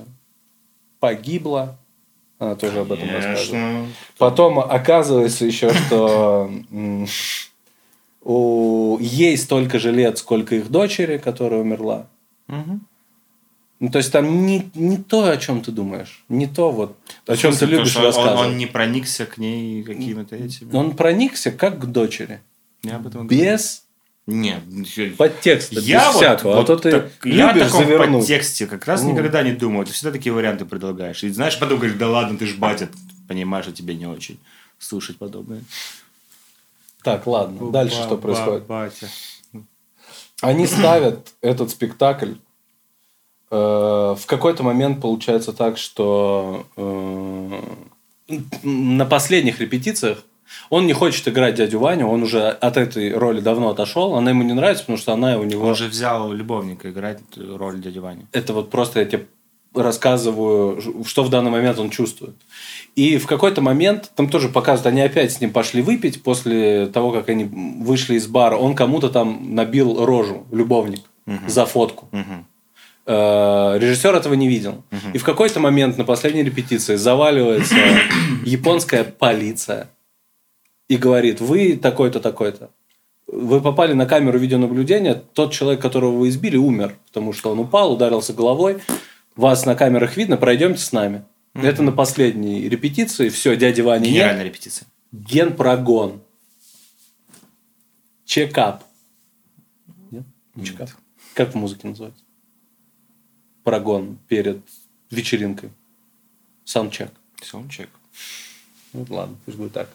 [0.99, 1.77] погибла,
[2.39, 3.49] она тоже об этом рассказывает.
[3.49, 3.87] Конечно.
[4.17, 6.49] Потом оказывается еще, что
[8.23, 12.07] у ей столько же лет, сколько их дочери, которая умерла.
[13.79, 16.95] Ну, то есть там не, не то, о чем ты думаешь, не то вот,
[17.27, 18.39] о чем ты любишь он- рассказывать.
[18.47, 20.73] Он, не проникся к ней какими-то этими.
[20.73, 22.39] Он проникся как к дочери,
[22.81, 23.41] Я об этом говорю.
[23.43, 23.83] без
[24.25, 24.61] Нет.
[25.17, 26.55] подтекста, Я без вот, всякого.
[26.55, 28.19] вот а то ты так- я о любишь таком завернуть.
[28.21, 29.85] подтексте как раз никогда не думаю.
[29.85, 31.21] Ты всегда такие варианты предлагаешь.
[31.25, 32.87] И знаешь, потом говоришь, да ладно, ты ж батя.
[33.27, 34.39] Понимаешь, что тебе не очень
[34.79, 35.61] слушать подобное.
[37.03, 38.65] Так, ладно, дальше Ба- что ба- происходит?
[38.65, 39.07] Батя.
[40.41, 42.33] Они ставят этот спектакль.
[43.51, 43.55] э,
[44.17, 47.61] В какой-то момент получается так, что э,
[48.63, 50.23] на последних репетициях
[50.69, 54.43] он не хочет играть дядю Ваню, он уже от этой роли давно отошел, она ему
[54.43, 55.65] не нравится, потому что она у него...
[55.67, 58.25] Он же взял любовника играть роль дяди Вани.
[58.33, 59.25] Это вот просто я тебе
[59.75, 62.35] рассказываю, что в данный момент он чувствует.
[62.95, 67.11] И в какой-то момент, там тоже показывают, они опять с ним пошли выпить после того,
[67.11, 68.55] как они вышли из бара.
[68.55, 71.49] Он кому-то там набил рожу, любовник, Мгм.
[71.49, 72.07] за фотку.
[73.05, 74.83] Э, Режиссер этого не видел.
[75.13, 77.75] И в какой-то момент на последней репетиции заваливается
[78.45, 79.89] японская полиция
[80.87, 82.69] и говорит, вы такой-то, такой-то.
[83.27, 87.93] Вы попали на камеру видеонаблюдения, тот человек, которого вы избили, умер, потому что он упал,
[87.93, 88.77] ударился головой.
[89.35, 91.25] Вас на камерах видно, пройдемте с нами.
[91.53, 93.29] Это на последней репетиции.
[93.29, 94.13] Все, дяди Вани нет.
[94.13, 94.87] Генеральная репетиция.
[95.11, 96.21] Генпрогон.
[98.25, 98.83] Чекап.
[100.11, 100.23] Нет?
[100.55, 100.89] Не Чекап.
[101.33, 102.23] Как в музыке называется?
[103.63, 104.61] Прогон перед
[105.09, 105.69] вечеринкой.
[106.65, 107.11] Саундчек.
[107.41, 107.89] Саундчек.
[108.93, 109.89] Ну ладно, пусть будет так.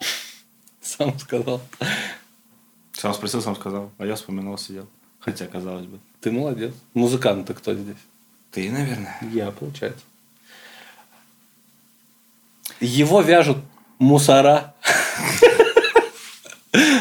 [0.80, 1.60] Сам сказал.
[2.92, 3.90] Сам спросил, сам сказал.
[3.98, 4.88] А я вспоминал, сидел.
[5.18, 5.98] Хотя, казалось бы.
[6.20, 6.74] Ты молодец.
[6.94, 7.96] Музыкант-то кто здесь?
[8.54, 9.16] Ты, наверное.
[9.32, 10.04] Я, получается.
[12.80, 13.58] Его вяжут
[13.98, 14.74] мусора.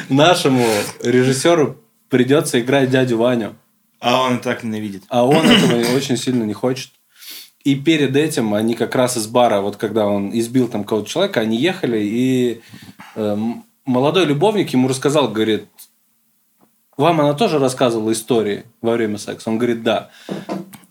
[0.10, 0.66] Нашему
[1.04, 3.56] режиссеру придется играть дядю Ваню.
[4.00, 5.04] А он и так ненавидит.
[5.10, 6.92] А он этого очень сильно не хочет.
[7.64, 11.40] И перед этим они как раз из бара, вот когда он избил там кого-то человека,
[11.40, 12.62] они ехали, и
[13.16, 15.68] эм, молодой любовник ему рассказал, говорит,
[16.98, 19.50] вам она тоже рассказывала истории во время секса?
[19.50, 20.10] Он говорит, да.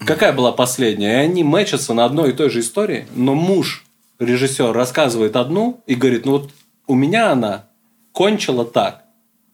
[0.06, 1.22] Какая была последняя?
[1.22, 3.84] И они мэчатся на одной и той же истории, но муж,
[4.18, 6.50] режиссер, рассказывает одну и говорит, ну вот
[6.86, 7.66] у меня она
[8.12, 9.04] кончила так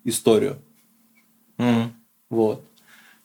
[0.04, 0.58] историю.
[1.56, 1.92] Мгм.
[2.30, 2.64] Вот.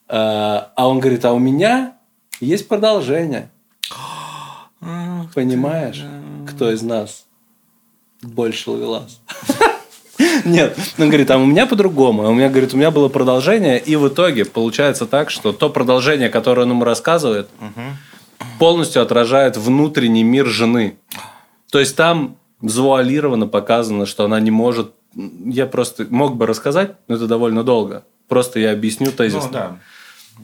[0.08, 1.96] А а он говорит, а у меня
[2.40, 3.50] есть продолжение.
[3.90, 4.70] Ах,
[5.34, 6.04] Понимаешь,
[6.48, 7.26] кто из нас
[8.22, 9.20] больше ловелас?
[10.44, 12.24] Нет, он говорит, а у меня по-другому.
[12.24, 15.70] А У меня, говорит, у меня было продолжение, и в итоге получается так, что то
[15.70, 17.48] продолжение, которое он ему рассказывает,
[18.58, 20.96] полностью отражает внутренний мир жены.
[21.70, 24.92] То есть там завуалированно показано, что она не может...
[25.14, 28.04] Я просто мог бы рассказать, но это довольно долго.
[28.28, 29.44] Просто я объясню тезис.
[29.44, 29.76] Ну да,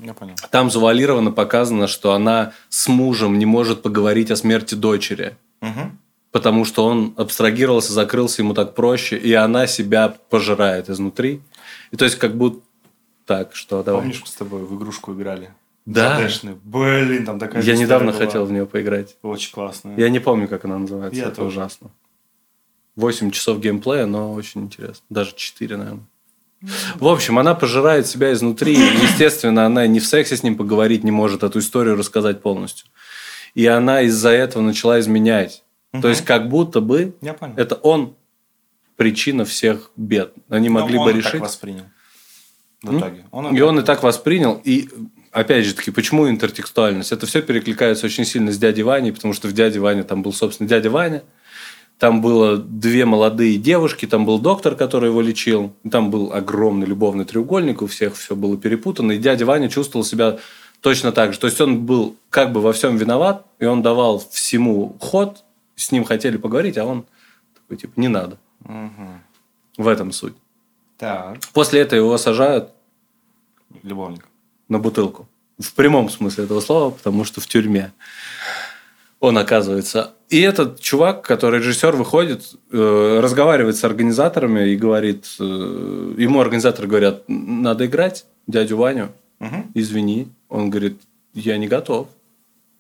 [0.03, 0.35] я понял.
[0.51, 5.37] Там завуалированно показано, что она с мужем не может поговорить о смерти дочери.
[5.61, 5.99] Мгм.
[6.33, 11.41] Потому что он абстрагировался, закрылся, ему так проще, и она себя пожирает изнутри.
[11.91, 12.61] И то есть как будто
[13.27, 14.03] так, что давай.
[14.03, 15.51] Помнишь, мы с тобой в игрушку играли?
[15.87, 16.17] Да.
[16.17, 16.59] Задешную?
[16.63, 18.19] Блин, там такая Я недавно была.
[18.19, 19.17] хотел в нее поиграть.
[19.23, 19.95] Очень классно.
[19.97, 21.19] Я не помню, как она называется.
[21.19, 21.49] Я это тоже.
[21.59, 21.91] ужасно.
[22.97, 25.05] 8 часов геймплея, но очень интересно.
[25.09, 26.05] Даже 4, наверное.
[26.97, 28.75] В общем, она пожирает себя изнутри.
[28.75, 32.87] и, Естественно, она не в сексе с ним поговорить не может, эту историю рассказать полностью.
[33.55, 35.65] И она из-за этого начала изменять.
[35.93, 37.55] То есть, как будто бы Я понял.
[37.57, 38.15] это он
[38.97, 40.33] причина всех бед.
[40.49, 41.41] Они Но могли он бы и так решить.
[41.41, 41.85] воспринял.
[42.83, 43.25] В итоге.
[43.57, 44.61] И он и так воспринял.
[44.63, 44.89] И
[45.33, 47.13] опять же таки, почему интертекстуальность?
[47.13, 50.33] Это все перекликается очень сильно с дядей Ваней, потому что в дяде Ване там был,
[50.33, 51.23] собственно, дядя Ваня.
[51.99, 55.75] Там было две молодые девушки, там был доктор, который его лечил.
[55.91, 59.13] Там был огромный любовный треугольник, у всех все было перепутано.
[59.13, 60.39] И дядя Ваня чувствовал себя
[60.81, 61.39] точно так же.
[61.39, 65.45] То есть он был как бы во всем виноват, и он давал всему ход,
[65.81, 67.07] с ним хотели поговорить, а он
[67.55, 68.39] такой, типа, не надо.
[68.65, 69.23] Мгм.
[69.77, 70.35] В этом суть.
[70.99, 71.39] Так.
[71.55, 72.71] После этого его сажают
[73.83, 74.27] Любовник.
[74.69, 75.27] на бутылку.
[75.59, 77.93] В прямом смысле этого слова, потому что в тюрьме
[79.21, 80.13] он оказывается.
[80.31, 85.43] И этот чувак, который режиссер, выходит, э, разговаривает с организаторами и говорит, э,
[86.19, 89.71] ему организаторы говорят, надо играть дядю Ваню, Мгм.
[89.75, 90.29] извини.
[90.49, 91.01] Он говорит,
[91.35, 92.09] я не готов.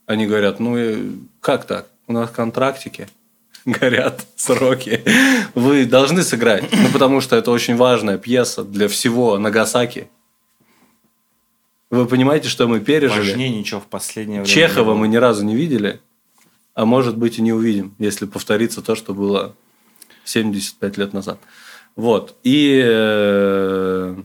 [0.07, 0.97] Они говорят, ну э,
[1.41, 1.90] как так?
[2.11, 3.07] У нас контрактики
[3.65, 5.05] горят сроки.
[5.55, 6.65] Вы должны сыграть.
[6.73, 10.11] Ну, потому что это очень важная пьеса для всего Нагасаки.
[11.89, 13.31] Вы понимаете, что мы пережили?
[13.31, 14.53] Важнее ничего в последнее время.
[14.53, 16.01] Чехова мы ни разу не видели,
[16.75, 19.55] а может быть и не увидим, если повторится то, что было
[20.25, 21.39] 75 лет назад.
[21.95, 22.35] Вот.
[22.43, 24.17] И э,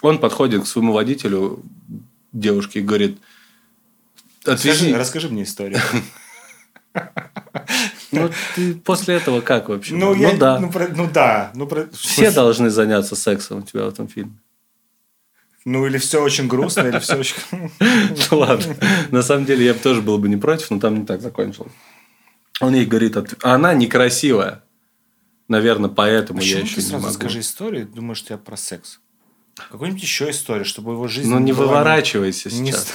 [0.00, 1.62] он подходит к своему водителю,
[2.32, 3.18] девушке, и говорит,
[4.46, 4.94] отвези.
[4.94, 5.78] Расскажи, расскажи мне историю.
[8.12, 9.94] Ну, ты после этого как вообще?
[9.94, 10.58] Ну, я, да.
[10.60, 11.50] ну, про- ну да.
[11.54, 14.38] Ну, про- Все должны заняться сексом у тебя в этом фильме.
[15.64, 17.36] Ну, или все очень грустно, или все очень...
[18.30, 18.76] Ну ладно.
[19.10, 21.72] На самом деле, я бы тоже был бы не против, но там не так закончилось.
[22.60, 24.62] Он ей говорит, «От- а она некрасивая.
[25.48, 27.14] Наверное, поэтому я еще ты не сразу могу.
[27.14, 29.00] скажи историю, думаешь, что я про секс?
[29.70, 31.28] Какую-нибудь еще историю, чтобы его жизнь...
[31.30, 32.92] Ну, не выворачивайся не сейчас.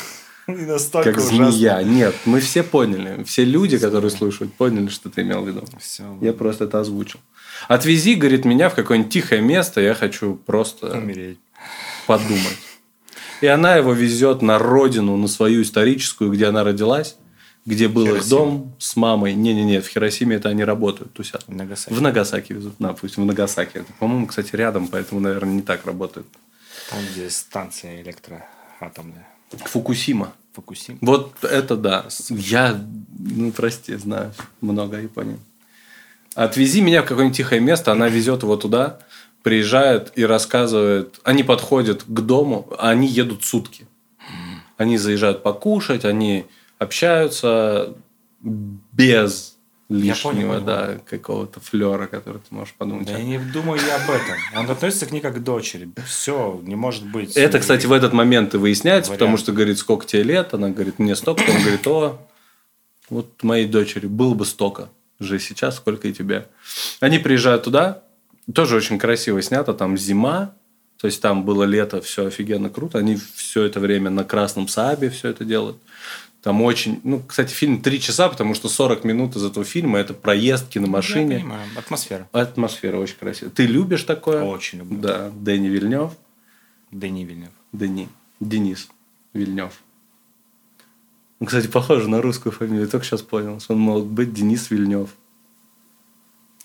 [0.56, 1.52] Не настолько Как ужасной.
[1.52, 1.84] змея.
[1.84, 3.24] Нет, мы все поняли.
[3.24, 5.64] Все люди, которые слушают, поняли, что ты имел в виду.
[5.80, 7.20] Всё, Я просто это озвучил.
[7.68, 11.40] Отвези, говорит, меня в какое-нибудь тихое место, я хочу просто умереть.
[12.08, 12.58] подумать.
[13.42, 17.16] И она его везет на родину, на свою историческую, где она родилась,
[17.66, 18.30] где был их Хиросима.
[18.30, 19.34] дом с мамой.
[19.34, 21.44] Не-не-не, в Хиросиме это они работают, тусят.
[21.48, 21.94] В Нагасаки.
[21.94, 22.80] В Нагасаки везут.
[22.82, 23.78] На, пусть в Нагасаки.
[23.78, 26.26] Это, по-моему, кстати, рядом, поэтому, наверное, не так работает.
[26.90, 29.28] Там, где станция электроатомная.
[29.52, 30.34] Фукусима.
[30.54, 30.98] Фукусима.
[31.02, 32.06] Вот это да.
[32.30, 32.80] Я,
[33.18, 35.38] ну, прости, знаю много о Японии.
[36.36, 39.00] Отвези меня в какое-нибудь тихое место, она везет его туда,
[39.44, 41.20] приезжает и рассказывает.
[41.24, 43.88] Они подходят к дому, а они едут сутки.
[44.78, 46.46] Они заезжают покушать, они
[46.78, 47.94] общаются
[48.42, 49.58] без
[49.90, 50.66] лишнего, понял, понял.
[50.66, 53.08] да, какого-то флера, который ты можешь подумать.
[53.08, 54.38] Да я не думаю я об этом.
[54.56, 55.90] Он относится к ней как к дочери.
[56.06, 57.36] Все, не может быть.
[57.36, 59.20] Это, кстати, в этот момент и выясняется, Вариант.
[59.20, 62.20] потому что говорит, сколько тебе лет, она говорит, мне столько, он говорит, о,
[63.10, 66.48] вот моей дочери было бы столько же сейчас, сколько и тебе.
[67.00, 68.04] Они приезжают туда,
[68.54, 70.54] тоже очень красиво снято, там зима,
[71.00, 75.10] то есть там было лето, все офигенно круто, они все это время на красном сабе
[75.10, 75.78] все это делают.
[76.42, 80.14] Там очень, ну, кстати, фильм три часа, потому что 40 минут из этого фильма это
[80.14, 81.38] проездки на Я машине.
[81.40, 81.68] понимаю.
[81.78, 82.30] Атмосфера.
[82.32, 83.52] Атмосфера очень красивая.
[83.52, 84.44] Ты любишь такое?
[84.44, 85.00] Очень люблю.
[85.00, 86.14] Да, Дэнни Вильнев.
[86.92, 87.52] Дени Вильнев.
[87.74, 88.08] Дени.
[88.40, 88.88] Денис
[89.34, 89.82] Вильнев.
[91.42, 92.88] Он, кстати, похож на русскую фамилию.
[92.88, 95.10] Только сейчас понял, что он мог быть Денис Вильнев.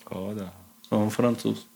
[0.07, 0.53] О, да.
[0.91, 1.67] А он француз.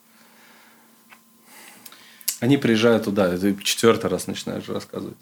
[2.40, 5.16] Они приезжают туда, это четвертый раз начинаешь рассказывать.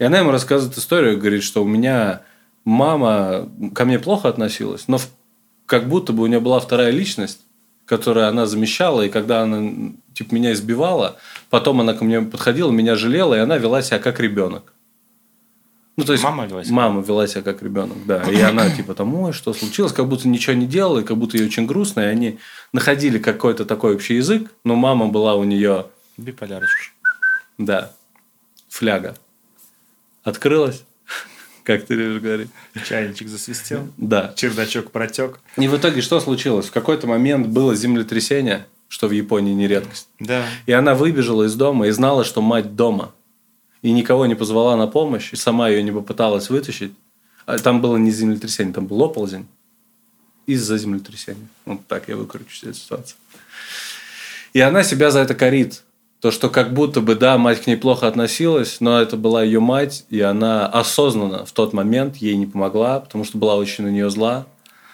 [0.00, 2.22] И она ему рассказывает историю, говорит, что у меня
[2.64, 4.98] мама ко мне плохо относилась, но
[5.66, 7.40] как будто бы у нее была вторая личность,
[7.84, 11.18] которую она замещала, и когда она типа меня избивала,
[11.50, 14.72] потом она ко мне подходила, меня жалела, и она вела себя как ребенок.
[15.96, 16.74] Ну, то есть Мама вела себя?
[16.74, 18.22] Мама вела себя как ребенок, да.
[18.22, 21.36] И она типа там, ой, что случилось, как будто ничего не делала, и как будто
[21.36, 22.38] ей очень грустно, и они
[22.72, 26.92] находили какой-то такой общий язык, но мама была у нее, Биполярочка.
[27.58, 27.92] да,
[28.70, 29.14] фляга.
[30.22, 30.84] Открылась,
[31.64, 32.48] как ты любишь говорить.
[32.86, 33.88] Чайничек засвистел.
[33.96, 34.32] Да.
[34.36, 35.40] Чердачок протек.
[35.56, 36.66] И в итоге что случилось?
[36.66, 40.08] В какой-то момент было землетрясение, что в Японии не редкость.
[40.18, 40.44] Да.
[40.66, 43.12] И она выбежала из дома и знала, что мать дома.
[43.82, 46.92] И никого не позвала на помощь, и сама ее не попыталась вытащить.
[47.46, 49.46] А там было не землетрясение, там был оползень.
[50.46, 51.48] Из-за землетрясения.
[51.64, 53.16] Вот так я выкручу из этой ситуации.
[54.52, 55.82] И она себя за это корит.
[56.20, 59.60] То, что как будто бы, да, мать к ней плохо относилась, но это была ее
[59.60, 63.88] мать, и она осознанно в тот момент ей не помогла, потому что была очень на
[63.88, 64.46] нее зла.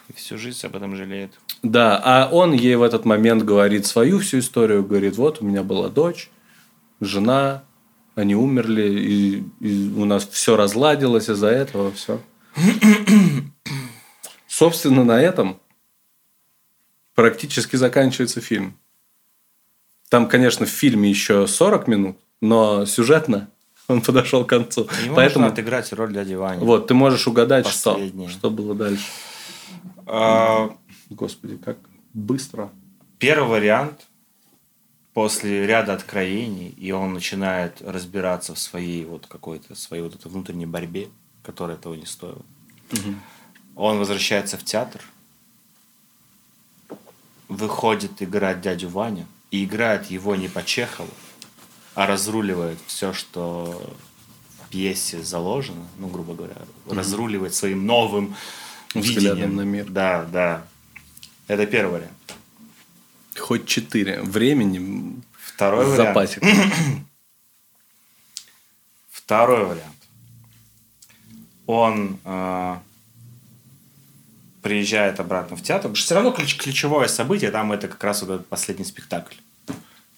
[0.08, 1.32] И всю жизнь об этом жалеет.
[1.62, 5.64] Да, а он ей в этот момент говорит свою всю историю, говорит, вот у меня
[5.64, 6.30] была дочь,
[7.00, 7.64] жена,
[8.14, 12.20] они умерли, и, и у нас все разладилось из-за этого, все.
[14.46, 15.58] Собственно, на этом
[17.16, 18.78] практически заканчивается фильм.
[20.08, 23.50] Там, конечно, в фильме еще 40 минут, но сюжетно
[23.88, 24.88] он подошел к концу.
[25.04, 26.64] Ему Поэтому нужно отыграть роль дяди Вани.
[26.64, 28.28] вот, ты можешь угадать, что, Последнее.
[28.28, 29.04] что было дальше.
[30.06, 30.76] А,
[31.10, 31.78] Господи, как
[32.12, 32.70] быстро.
[33.18, 34.06] Первый вариант
[35.14, 40.66] после ряда откровений, и он начинает разбираться в своей вот какой-то своей вот этой внутренней
[40.66, 41.08] борьбе,
[41.42, 42.42] которая этого не стоила.
[43.74, 45.00] Он возвращается в театр,
[47.48, 49.26] выходит играть дядю Ваню,
[49.56, 51.10] и играет его не по Чехову,
[51.94, 53.94] а разруливает все, что
[54.62, 56.56] в пьесе заложено, ну, грубо говоря,
[56.90, 58.36] разруливает своим новым
[58.94, 59.56] Взглядом видением.
[59.56, 59.86] на мир.
[59.88, 60.66] Да, да.
[61.48, 62.12] Это первый вариант.
[63.38, 64.22] Хоть четыре.
[64.22, 66.08] Времени Второй в вариант.
[66.08, 66.40] запасе.
[69.10, 69.96] Второй вариант.
[71.66, 72.76] Он э,
[74.70, 75.82] приезжает обратно в театр.
[75.82, 79.34] Потому что все равно ключ- ключевое событие там это как раз вот этот последний спектакль.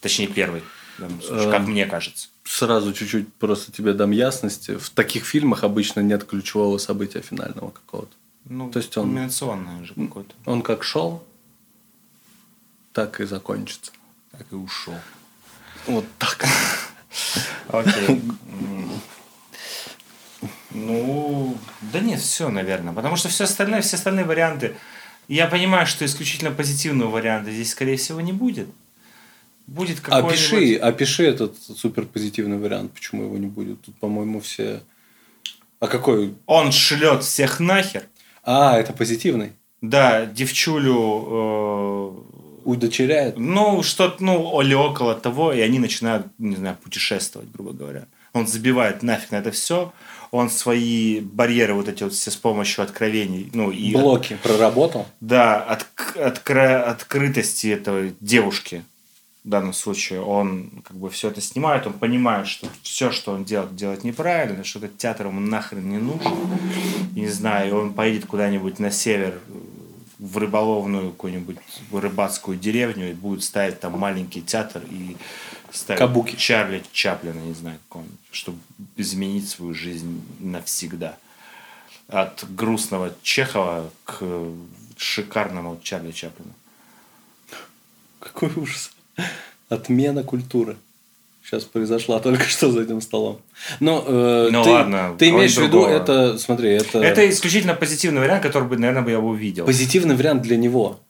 [0.01, 0.63] Точнее, первый.
[0.97, 2.29] случае, Как Э, мне кажется.
[2.45, 4.77] Сразу чуть-чуть просто тебе дам ясности.
[4.79, 8.13] В таких фильмах обычно нет ключевого события финального какого-то.
[8.47, 10.35] Ну, то есть он- кульминационное же какое-то.
[10.47, 11.23] Он как шел,
[12.95, 13.93] так и закончится.
[14.33, 14.95] Так и ушел.
[15.87, 16.45] Вот так.
[17.69, 18.23] Окей.
[20.71, 21.57] Ну,
[21.93, 22.93] да нет, все, наверное.
[22.93, 24.75] Потому что все остальное, все остальные варианты.
[25.29, 28.69] Я понимаю, что исключительно позитивного варианта здесь, скорее всего, не будет.
[29.67, 30.33] Будет какой-нибудь...
[30.33, 33.83] Опиши, опиши этот суперпозитивный вариант, почему его не будет.
[33.83, 34.83] Тут, по-моему, все...
[35.81, 36.35] А какой?
[36.47, 38.05] Он шлет всех нахер.
[38.43, 39.53] А, это позитивный.
[39.83, 42.25] Да, девчулю,
[42.65, 43.37] Удочеряет.
[43.37, 48.07] э, ну, что-то, ну, или около того, и они начинают, не знаю, путешествовать, грубо говоря.
[48.33, 49.93] Он забивает нафиг на это все.
[50.31, 53.93] Он свои барьеры вот эти вот все с помощью откровений, ну, и...
[53.93, 55.07] Блоки проработал.
[55.21, 58.85] Да, от, откры- открытости этого девушки
[59.45, 60.21] в данном случае.
[60.21, 64.65] Он как бы все это снимает, он понимает, что все, что он делает, делает неправильно,
[64.65, 66.37] что этот театр ему нахрен не нужен.
[67.15, 69.41] Не знаю, и он поедет куда-нибудь на север
[70.19, 71.57] в рыболовную какую-нибудь
[71.93, 75.17] рыбацкую деревню и будет ставить там маленький театр и
[75.73, 76.37] ставить Кабуки.
[76.37, 78.59] Чарли Чаплина, не знаю, какого-нибудь, чтобы
[78.97, 81.17] изменить свою жизнь навсегда.
[82.09, 84.23] От грустного Чехова к
[84.97, 86.53] шикарному Чарли Чаплину.
[88.19, 88.91] Какой ужас.
[89.69, 90.77] Отмена культуры.
[91.45, 93.41] Сейчас произошла только что за этим столом.
[93.81, 98.21] Но, э, Ну ты, ладно, Ты имеешь в виду, это, смотри, это, Это исключительно позитивный
[98.21, 99.65] вариант, который бы, наверное, бы я бы увидел.
[99.65, 101.01] позитивный вариант для него.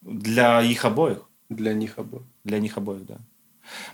[0.00, 1.18] Для их обоих.
[1.50, 2.22] Для них обоих.
[2.44, 3.16] Для них обоих, да.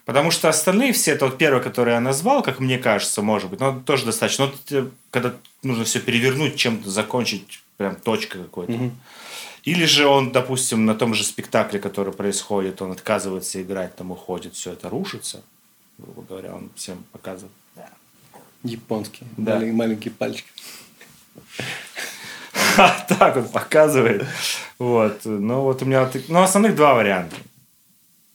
[0.04, 3.60] Потому что остальные все, это вот первый, который я назвал, как мне кажется, может быть,
[3.60, 4.46] но тоже достаточно.
[4.46, 8.72] Но вот, когда нужно все перевернуть, чем-то закончить, прям точка какой-то.
[8.72, 8.98] Мгм.
[9.64, 14.54] Или же он, допустим, на том же спектакле, который происходит, он отказывается играть, там уходит,
[14.54, 15.42] все это рушится.
[15.98, 17.52] Грубо говоря, он всем показывает.
[17.76, 17.88] Да.
[18.62, 19.26] Японский.
[19.36, 19.56] Да.
[19.58, 20.46] Малень- маленький пальчик.
[23.08, 24.24] так он показывает.
[24.78, 25.20] Вот.
[25.24, 26.08] Ну, вот у меня.
[26.28, 27.36] Ну, основных два варианта.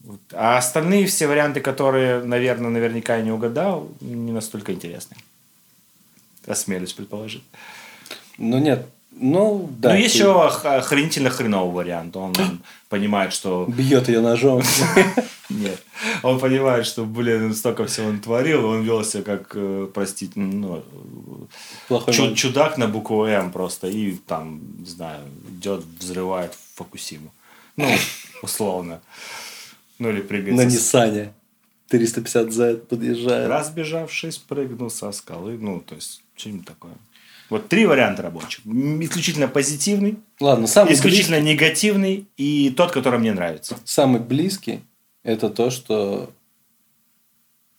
[0.04, 0.20] Вот.
[0.34, 5.16] А остальные все варианты, которые, наверное, наверняка я не угадал, не настолько интересны.
[6.46, 7.44] Осмелюсь предположить.
[8.38, 8.86] Ну нет.
[9.16, 9.90] Ну, да.
[9.94, 12.16] ну, есть ты- еще ох- охренительно хреновый вариант.
[12.18, 12.34] Он
[12.90, 13.66] понимает, что...
[13.68, 14.62] Бьет ее ножом.
[15.50, 15.84] Нет.
[16.24, 20.84] Он понимает, что, блин, он столько всего натворил, он вел себя как, э, простите, ну,
[22.34, 27.32] чудак на букву М просто и там, не знаю, идет, взрывает Фокусиму.
[27.78, 27.88] Ну,
[28.42, 29.00] условно.
[30.04, 31.34] Ну, или прыгать На Ниссане
[31.90, 33.48] 350Z подъезжает.
[33.48, 35.58] Разбежавшись, прыгнул со скалы.
[35.58, 36.92] Ну, то есть, что-нибудь такое.
[37.50, 38.66] Вот три варианта рабочих.
[38.66, 43.78] Исключительно позитивный, Ладно, самый исключительно негативный и тот, который мне нравится.
[43.86, 44.82] Самый близкий–
[45.24, 46.34] это то, что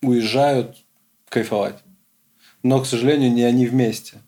[0.00, 0.78] уезжают
[1.28, 1.82] кайфовать.
[2.62, 4.22] Но, к сожалению, не они вместе.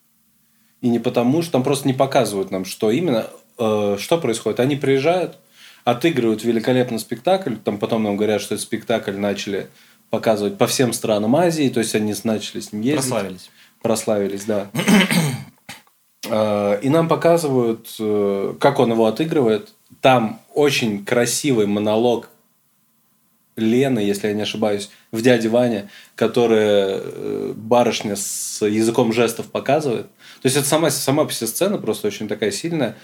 [0.82, 4.60] И не потому, что там просто не показывают нам, что именно, э, что происходит.
[4.60, 5.38] Они приезжают,
[5.86, 9.68] отыгрывают великолепный спектакль, там потом нам говорят, что этот спектакль начали
[10.10, 13.08] показывать по всем странам Азии, то есть они начали с ним ездить.
[13.08, 13.50] Прославились.
[13.82, 14.70] Прославились, да.
[16.28, 19.74] Э, И нам показывают, э, как он его отыгрывает.
[20.00, 22.30] Там очень красивый монолог
[23.54, 30.06] Лены, если я не ошибаюсь, в «Дяде Ване», которая э, барышня с языком жестов показывает.
[30.42, 32.96] То есть, это сама, сама по себе сцена просто очень такая сильная.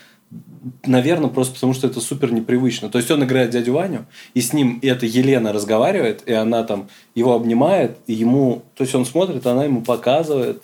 [0.87, 2.89] Наверное, просто потому, что это супер непривычно.
[2.89, 6.89] То есть, он играет дядю Ваню, и с ним эта Елена разговаривает, и она там
[7.15, 8.63] его обнимает, и ему...
[8.77, 10.63] То есть, он смотрит, она ему показывает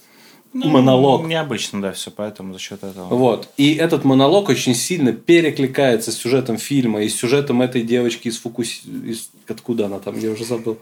[0.53, 1.27] Ну, монолог.
[1.27, 3.09] Необычно, да, все, поэтому за счет этого.
[3.09, 3.49] Вот.
[3.57, 8.39] И этот монолог очень сильно перекликается с сюжетом фильма и с сюжетом этой девочки из
[8.39, 8.81] Фукуси...
[9.05, 9.31] Из...
[9.49, 10.19] Откуда она там?
[10.19, 10.79] Я уже забыл.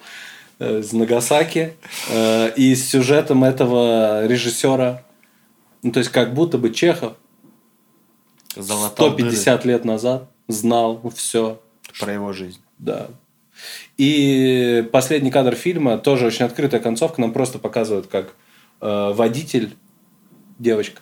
[0.59, 1.73] Э, Из Нагасаки.
[2.11, 5.03] Э, И с сюжетом этого режиссера.
[5.83, 7.15] Ну, то есть, как будто бы Чехов
[8.57, 11.61] Залатал 150 лет назад знал все.
[11.89, 12.61] дыры про его жизнь.
[12.79, 13.09] Да.
[13.97, 17.21] И последний кадр фильма тоже очень открытая концовка.
[17.21, 18.35] Нам просто показывают, как
[18.81, 19.75] э, водитель,
[20.59, 21.01] девочка,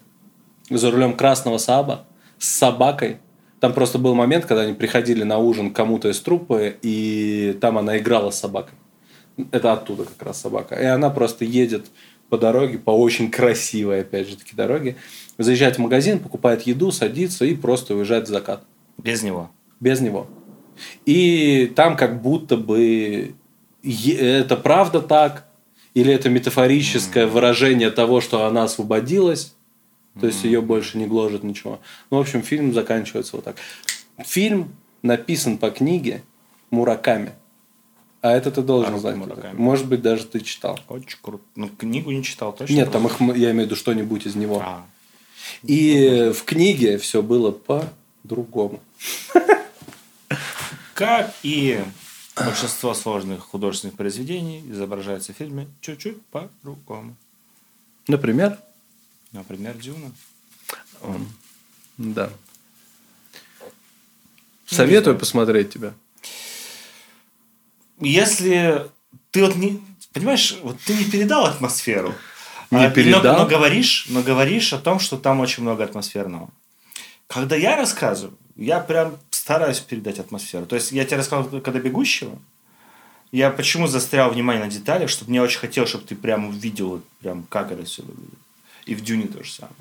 [0.71, 2.07] за рулем красного Саба
[2.39, 3.19] с собакой.
[3.61, 7.99] Там просто был момент, когда они приходили на ужин кому-то из труппы, и там она
[7.99, 8.75] играла с собакой.
[9.51, 10.77] Это оттуда как раз собака.
[10.77, 11.87] И она просто едет
[12.35, 14.97] по дороге, по очень красивой, опять же таки, дороге,
[15.39, 18.65] заезжает в магазин, покупает еду, садится и просто уезжает в закат
[18.99, 19.53] Без него.
[19.79, 20.27] без него.
[21.07, 23.37] И там как будто бы
[23.85, 25.47] это правда так,
[25.95, 29.55] или это метафорическое выражение того, что она освободилась,
[30.19, 31.79] то есть ее больше не гложет ничего.
[32.11, 33.59] Ну, в общем, фильм заканчивается вот так.
[34.19, 36.23] Фильм написан по книге
[36.73, 37.31] Мураками.
[38.25, 39.17] А это ты должен знать.
[39.53, 40.81] Может быть, даже ты читал.
[40.89, 41.45] Очень круто.
[41.57, 42.73] Ну, книгу не читал, точно?
[42.73, 44.63] Нет, там их, я имею в виду что-нибудь из него.
[44.65, 44.87] А,
[45.63, 48.81] И в книге все было по-другому.
[50.95, 51.85] Как и
[52.35, 57.17] большинство сложных художественных произведений изображается в фильме чуть-чуть по-другому.
[58.09, 58.59] Например?
[59.33, 60.13] Например, Дюна.
[61.99, 62.31] Да.
[64.65, 65.93] Советую посмотреть тебя.
[68.01, 68.87] Если
[69.31, 69.81] ты вот не...
[70.13, 72.15] Понимаешь, вот ты не передал атмосферу.
[72.71, 73.23] Не А, передал?
[73.23, 76.49] Но, но говоришь, но говоришь о том, что там очень много атмосферного.
[77.27, 80.67] Когда я рассказываю, я прям стараюсь передать атмосферу.
[80.67, 82.39] То есть я тебе рассказал, когда бегущего,
[83.33, 87.45] я почему застрял внимание на деталях, чтобы мне очень хотелось, чтобы ты прям увидел, прям
[87.49, 88.39] как это все выглядит.
[88.87, 89.75] И в Дюне то же самое.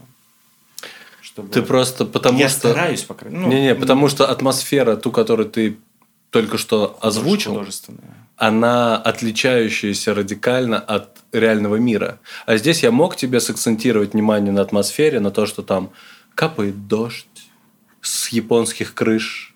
[1.22, 1.49] Чтобы...
[1.49, 2.70] Ты просто потому я что...
[2.70, 3.49] стараюсь, по крайней мере.
[3.49, 5.78] Ну, Не-не, потому что атмосфера, ту, которую ты
[6.34, 7.63] только что озвучил,
[8.38, 12.17] она отличающаяся радикально от реального мира.
[12.47, 15.91] А здесь я мог тебе сакцентировать внимание на атмосфере, на то, что там
[16.34, 17.27] капает дождь
[18.01, 19.53] с японских крыш.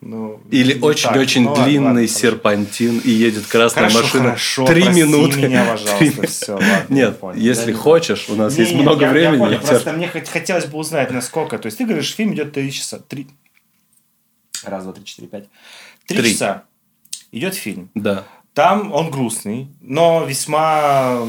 [0.00, 1.44] Ну, Или очень-очень.
[1.44, 2.18] Ну, длинный ладно, хорошо.
[2.20, 4.24] серпантин, и едет красная Хорошо, машина.
[4.24, 5.42] хорошо, Три минуты.
[5.42, 7.38] меня, пожалуйста, всё, ладно, Нет, понял.
[7.38, 9.42] если Да, хочешь, у нас Не, есть не, много я- времени.
[9.42, 11.58] Я понял, просто мне хот- хотелось бы узнать, насколько.
[11.58, 12.98] То есть ты говоришь, фильм идет три часа.
[13.06, 13.26] Три.
[14.64, 15.48] Раз, два, три, четыре, пять.
[16.06, 16.32] Три, Три.
[16.32, 16.64] часа.
[17.32, 17.90] Идет фильм.
[17.94, 18.24] Да.
[18.54, 21.20] Там он грустный, но весьма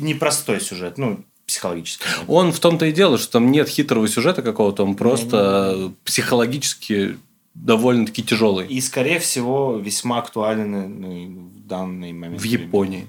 [0.00, 0.96] непростой сюжет.
[0.98, 2.04] Ну, психологически.
[2.26, 7.18] Он в том-то и дело, что там нет хитрого сюжета какого-то, он просто психологически
[7.54, 8.66] довольно-таки тяжелый.
[8.66, 12.40] И, скорее всего, весьма актуален ну, и в данный момент.
[12.40, 13.06] В Японии.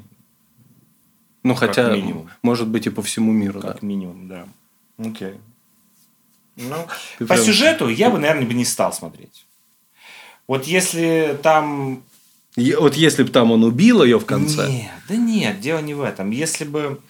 [1.43, 2.29] Ну, Как хотя, минимум.
[2.41, 3.61] может быть, и по всему миру.
[3.61, 3.87] Как да.
[3.87, 4.47] минимум, да.
[4.97, 5.35] Окей.
[6.55, 6.87] Ну,
[7.19, 9.45] Ты по прям- сюжету я бы, наверное, бы не стал смотреть.
[10.47, 12.03] Вот если там...
[12.55, 15.93] Е- Вот если бы там он убил ее в конце, Нет, да нет, дело не
[15.93, 16.31] в этом.
[16.31, 17.01] Если бы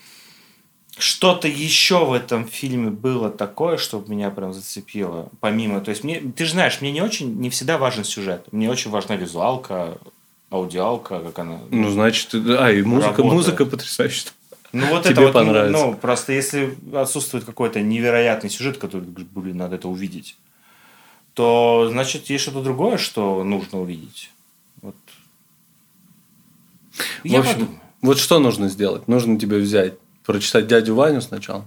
[0.98, 5.82] что-то еще в этом фильме было такое, что меня прям зацепило, помимо...
[5.82, 8.48] То есть, мне, ты же знаешь, мне не очень, не всегда важен сюжет.
[8.52, 9.98] Мне очень важна визуалка,
[10.50, 11.60] аудиалка, как она...
[11.70, 13.34] ну, значит, а, и музыка, Работает.
[13.34, 14.32] музыка потрясающая.
[14.76, 15.86] Ну, вот Тебе это вот, понравится.
[15.86, 20.36] ну, просто если отсутствует какой-то невероятный сюжет, который, блин, надо это увидеть,
[21.34, 24.32] то, значит, есть что-то другое, что нужно увидеть.
[24.82, 24.95] Вот.
[27.23, 27.80] Я в общем, подумаю.
[28.01, 29.07] вот что нужно сделать?
[29.07, 29.93] Нужно тебе взять,
[30.26, 31.65] прочитать дядю Ваню сначала.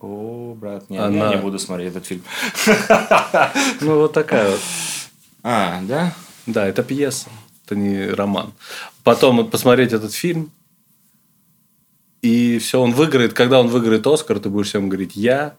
[0.00, 2.22] О, брат, не, Она- я не буду смотреть этот фильм.
[3.80, 4.60] Ну, вот такая вот.
[5.42, 6.12] А, да?
[6.46, 7.30] Да, это пьеса,
[7.64, 8.52] это не роман.
[9.04, 10.50] Потом посмотреть этот фильм,
[12.22, 13.34] и все, он выиграет.
[13.34, 15.56] Когда он выиграет Оскар, ты будешь всем говорить «я».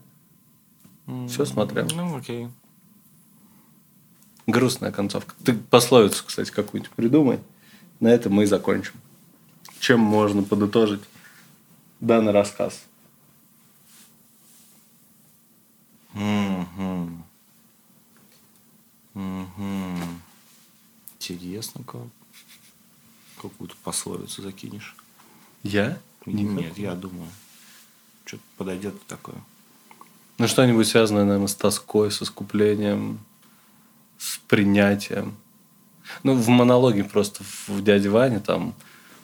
[1.28, 1.88] Все смотрел.
[1.94, 2.48] Ну, окей.
[4.48, 5.36] Грустная концовка.
[5.44, 7.40] Ты пословицу, кстати, какую-нибудь придумай.
[8.00, 8.94] На этом мы и закончим.
[9.80, 11.02] Чем можно подытожить
[12.00, 12.86] данный рассказ?
[16.14, 17.26] Мгм.
[19.14, 20.22] Мгм.
[21.20, 22.08] Интересно, как.
[23.42, 24.96] Какую-то пословицу закинешь.
[25.64, 26.00] Я?
[26.26, 27.30] Нет, я думаю.
[28.26, 29.38] Что-то подойдет такое.
[30.38, 33.20] Ну, что-нибудь связанное, наверное, с тоской, с искуплением,
[34.18, 35.36] с принятием.
[36.24, 38.74] Ну, в монологе просто в «Дяде Ване» там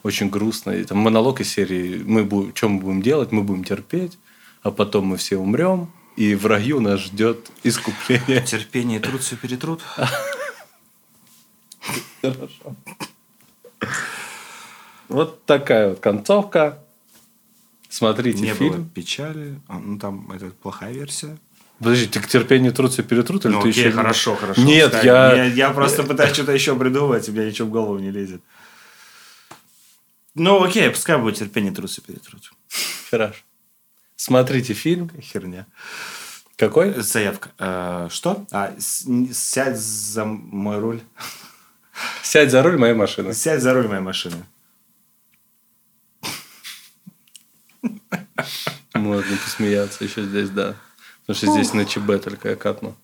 [0.04, 0.72] очень грустно.
[0.72, 3.32] И там монолог из серии мы будем, что мы будем делать?
[3.32, 4.18] Мы будем терпеть,
[4.62, 8.42] а потом мы все умрем, и в раю нас ждет искупление.
[8.42, 9.82] Терпение и труд все перетрут.
[12.22, 12.76] Хорошо.
[15.08, 16.84] Вот такая вот концовка.
[17.90, 18.72] Смотрите Не фильм.
[18.72, 19.60] было печали.
[19.68, 21.38] А, ну, там это плохая версия.
[21.80, 23.92] Подожди, ты к терпению трудся перетрут или Ну, ты окей, еще...
[23.96, 24.62] хорошо, хорошо.
[24.62, 25.34] Нет, я...
[25.34, 25.44] я...
[25.46, 28.42] Я просто пытаюсь что-то еще придумать, и у меня ничего в голову не лезет.
[30.36, 32.52] Ну, окей, пускай будет терпение, труд все перетрут.
[33.10, 33.42] Хорошо.
[34.16, 35.10] Смотрите фильм.
[35.22, 35.66] Херня.
[36.58, 36.94] Какой?
[37.02, 37.52] Заявка.
[37.58, 38.46] Э, что?
[38.52, 41.00] А, сядь за мой руль.
[42.22, 43.34] Сядь за руль моей машины.
[43.34, 44.46] Сядь за руль моей машины.
[48.94, 50.76] Можно посмеяться еще здесь, да.
[51.26, 52.96] Потому что здесь на ЧБ только я капну.